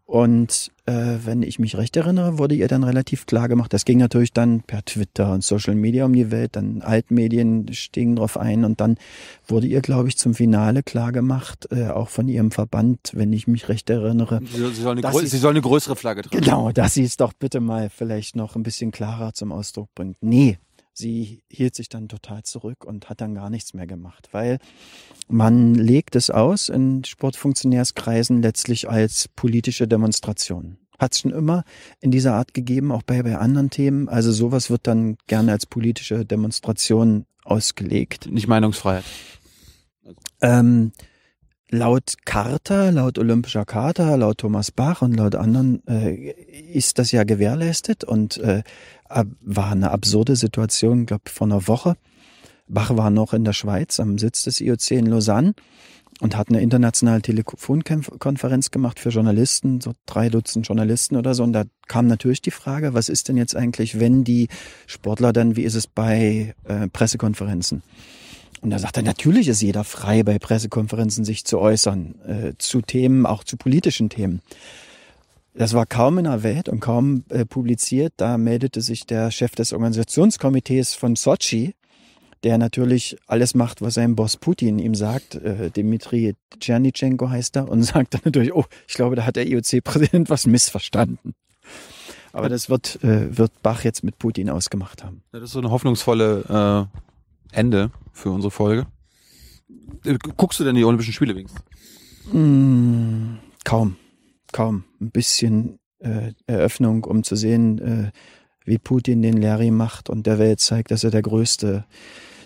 Und 0.08 0.72
äh, 0.86 1.18
wenn 1.26 1.44
ich 1.44 1.60
mich 1.60 1.76
recht 1.76 1.98
erinnere, 1.98 2.38
wurde 2.38 2.56
ihr 2.56 2.70
dann 2.70 2.86
relativ 2.86 3.26
klar 3.26 3.50
gemacht. 3.50 3.74
Das 3.74 3.84
ging 3.84 3.98
natürlich 3.98 4.32
dann 4.32 4.62
per 4.62 4.86
Twitter 4.86 5.34
und 5.34 5.44
Social 5.44 5.76
Media 5.76 6.06
um 6.06 6.14
die 6.14 6.32
Welt, 6.32 6.56
dann 6.56 6.82
Altmedien 6.82 7.74
stiegen 7.74 8.16
drauf 8.16 8.38
ein 8.38 8.64
und 8.64 8.80
dann 8.80 8.96
wurde 9.50 9.68
ihr, 9.68 9.82
glaube 9.82 10.08
ich, 10.08 10.18
zum 10.18 10.34
Finale 10.34 10.82
klar 10.82 11.12
gemacht, 11.12 11.68
äh, 11.72 11.90
auch 11.90 12.08
von 12.08 12.30
ihrem 12.30 12.52
Verband, 12.52 13.12
wenn 13.16 13.34
ich 13.34 13.48
mich 13.48 13.68
recht 13.68 13.90
erinnere. 13.90 14.40
Sie, 14.50 14.62
soll, 14.62 14.74
sie, 14.74 14.82
soll 14.82 14.98
eine, 14.98 15.28
sie 15.28 15.38
soll 15.38 15.52
eine 15.52 15.62
größere 15.62 15.98
Flagge 15.98 16.22
tragen. 16.22 16.42
Genau, 16.42 16.72
dass 16.72 16.94
sie 16.94 17.04
es 17.04 17.18
doch 17.18 17.34
bitte 17.34 17.60
mal 17.60 17.90
vielleicht 17.90 18.38
noch 18.38 18.56
ein 18.56 18.64
bisschen 18.64 18.92
klarer 18.92 19.34
zum 19.34 19.52
Ausdruck 19.52 19.94
bringt. 19.94 20.16
Nee, 20.22 20.58
sie 20.98 21.44
hielt 21.50 21.76
sich 21.76 21.90
dann 21.90 22.10
total 22.10 22.44
zurück 22.44 22.84
und 22.86 23.10
hat 23.10 23.22
dann 23.22 23.36
gar 23.36 23.50
nichts 23.50 23.74
mehr 23.74 23.88
gemacht, 23.88 24.30
weil 24.32 24.60
man 25.28 25.76
legt 25.76 26.16
es 26.16 26.30
aus 26.30 26.70
in 26.70 27.04
Sportfunktionärskreisen 27.04 28.42
letztlich 28.42 28.90
als 28.90 29.28
politische 29.28 29.88
Demonstration. 29.88 30.78
Hat 31.00 31.14
es 31.14 31.22
schon 31.22 31.32
immer 31.32 31.64
in 32.02 32.10
dieser 32.10 32.34
Art 32.34 32.54
gegeben, 32.54 32.92
auch 32.92 33.04
bei, 33.04 33.22
bei 33.22 33.38
anderen 33.38 33.70
Themen. 33.70 34.10
Also 34.10 34.32
sowas 34.32 34.72
wird 34.72 34.88
dann 34.88 35.18
gerne 35.28 35.52
als 35.52 35.68
politische 35.68 36.26
Demonstration 36.26 37.26
ausgelegt. 37.44 38.28
Nicht 38.32 38.48
Meinungsfreiheit. 38.48 39.06
Ähm, 40.42 40.92
laut 41.70 42.16
Charta, 42.26 42.90
laut 42.90 43.18
Olympischer 43.18 43.66
Charta, 43.66 44.16
laut 44.16 44.40
Thomas 44.40 44.72
Bach 44.72 45.02
und 45.02 45.14
laut 45.14 45.36
anderen 45.36 45.86
äh, 45.88 46.32
ist 46.74 47.00
das 47.00 47.12
ja 47.12 47.24
gewährleistet 47.24 48.04
und 48.04 48.38
äh, 48.38 48.64
war 49.42 49.72
eine 49.72 49.92
absurde 49.92 50.36
Situation, 50.36 51.06
glaube 51.06 51.30
vor 51.30 51.48
einer 51.48 51.68
Woche. 51.68 51.96
Bach 52.68 52.96
war 52.96 53.10
noch 53.10 53.34
in 53.34 53.46
der 53.46 53.54
Schweiz 53.54 54.00
am 54.00 54.18
Sitz 54.18 54.44
des 54.44 54.60
IOC 54.60 54.92
in 54.92 55.06
Lausanne 55.06 55.54
und 56.20 56.36
hat 56.36 56.50
eine 56.50 56.62
internationale 56.62 57.22
Telefonkonferenz 57.22 58.72
gemacht 58.72 59.00
für 59.00 59.10
Journalisten, 59.10 59.82
so 59.82 59.94
drei 60.06 60.30
Dutzend 60.30 60.68
Journalisten 60.68 61.16
oder 61.16 61.34
so. 61.34 61.44
Und 61.44 61.54
da 61.54 61.64
kam 61.88 62.08
natürlich 62.08 62.42
die 62.42 62.52
Frage, 62.52 62.94
was 62.94 63.08
ist 63.08 63.28
denn 63.28 63.38
jetzt 63.38 63.56
eigentlich, 63.56 64.00
wenn 64.00 64.24
die 64.24 64.48
Sportler 64.88 65.32
dann, 65.32 65.56
wie 65.56 65.64
ist 65.64 65.76
es 65.76 65.88
bei 65.88 66.56
äh, 66.66 66.88
Pressekonferenzen? 66.90 67.84
Und 68.62 68.72
da 68.72 68.80
sagt 68.80 68.98
er, 68.98 69.04
natürlich 69.04 69.48
ist 69.48 69.62
jeder 69.62 69.84
frei, 69.84 70.24
bei 70.24 70.40
Pressekonferenzen 70.40 71.24
sich 71.24 71.46
zu 71.46 71.60
äußern, 71.60 72.16
äh, 72.26 72.54
zu 72.58 72.82
Themen, 72.82 73.26
auch 73.28 73.44
zu 73.44 73.56
politischen 73.56 74.10
Themen. 74.10 74.42
Das 75.58 75.74
war 75.74 75.88
kaum 75.88 76.20
in 76.20 76.26
der 76.26 76.44
Welt 76.44 76.70
und 76.70 76.82
kaum 76.82 77.24
äh, 77.30 77.44
publiziert. 77.44 78.14
Da 78.18 78.38
meldete 78.38 78.82
sich 78.82 79.08
der 79.08 79.32
Chef 79.32 79.56
des 79.56 79.74
Organisationskomitees 79.74 80.94
von 80.94 81.16
Sochi, 81.16 81.74
der 82.44 82.60
natürlich 82.60 83.18
alles 83.26 83.56
macht, 83.56 83.82
was 83.82 83.96
sein 83.96 84.16
Boss 84.16 84.38
Putin 84.38 84.78
ihm 84.78 84.94
sagt. 84.94 85.34
Äh, 85.34 85.72
Dmitri 85.72 86.36
Tschernitschenko 86.60 87.30
heißt 87.30 87.56
er 87.58 87.70
und 87.70 87.82
sagt 87.84 88.14
dann 88.14 88.22
natürlich, 88.26 88.54
oh, 88.54 88.66
ich 88.88 88.94
glaube, 88.94 89.16
da 89.16 89.26
hat 89.26 89.36
der 89.36 89.48
IOC-Präsident 89.48 90.30
was 90.30 90.46
missverstanden. 90.46 91.34
Aber 92.34 92.50
das 92.50 92.70
wird, 92.70 93.04
äh, 93.04 93.36
wird 93.36 93.64
Bach 93.64 93.84
jetzt 93.84 94.04
mit 94.04 94.20
Putin 94.20 94.52
ausgemacht 94.52 95.04
haben. 95.04 95.24
Das 95.32 95.42
ist 95.42 95.52
so 95.54 95.60
eine 95.60 95.72
hoffnungsvolle 95.72 96.90
äh, 97.52 97.58
Ende 97.58 97.90
für 98.14 98.30
unsere 98.30 98.52
Folge. 98.52 98.86
Äh, 100.06 100.20
guckst 100.38 100.60
du 100.60 100.64
denn 100.64 100.76
die 100.76 100.86
Olympischen 100.86 101.14
Spiele 101.14 101.36
wenigstens? 101.36 101.64
Mm, 102.32 103.38
kaum, 103.64 103.96
kaum. 104.54 104.84
Ein 105.02 105.12
bisschen 105.12 105.80
äh, 106.00 106.32
Eröffnung, 106.46 107.04
um 107.04 107.24
zu 107.24 107.36
sehen, 107.36 107.80
äh, 107.80 108.12
wie 108.66 108.78
Putin 108.78 109.22
den 109.22 109.42
Larry 109.42 109.72
macht 109.72 110.10
und 110.10 110.28
der 110.28 110.40
Welt 110.40 110.60
zeigt, 110.60 110.92
dass 110.92 111.04
er 111.04 111.12
der 111.12 111.22
größte, 111.22 111.86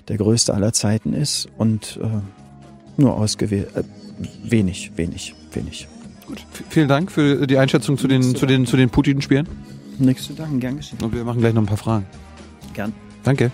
der 0.07 0.17
größte 0.17 0.53
aller 0.53 0.73
Zeiten 0.73 1.13
ist 1.13 1.47
und 1.57 1.99
äh, 2.01 3.01
nur 3.01 3.15
ausgewählt, 3.15 3.75
äh, 3.75 3.83
wenig, 4.43 4.91
wenig, 4.95 5.33
wenig. 5.53 5.87
Gut, 6.27 6.45
vielen 6.69 6.87
Dank 6.87 7.11
für 7.11 7.47
die 7.47 7.57
Einschätzung 7.57 7.97
zu 7.97 8.07
den, 8.07 8.35
zu 8.35 8.45
den, 8.45 8.65
zu 8.65 8.77
den 8.77 8.89
Putin-Spielen. 8.89 9.49
Nichts 9.99 10.27
zu 10.27 10.33
danken, 10.33 10.59
gern 10.59 10.77
geschehen. 10.77 10.99
Und 11.01 11.13
wir 11.13 11.23
machen 11.23 11.41
gleich 11.41 11.53
noch 11.53 11.63
ein 11.63 11.67
paar 11.67 11.77
Fragen. 11.77 12.05
Gern. 12.73 12.93
Danke. 13.23 13.51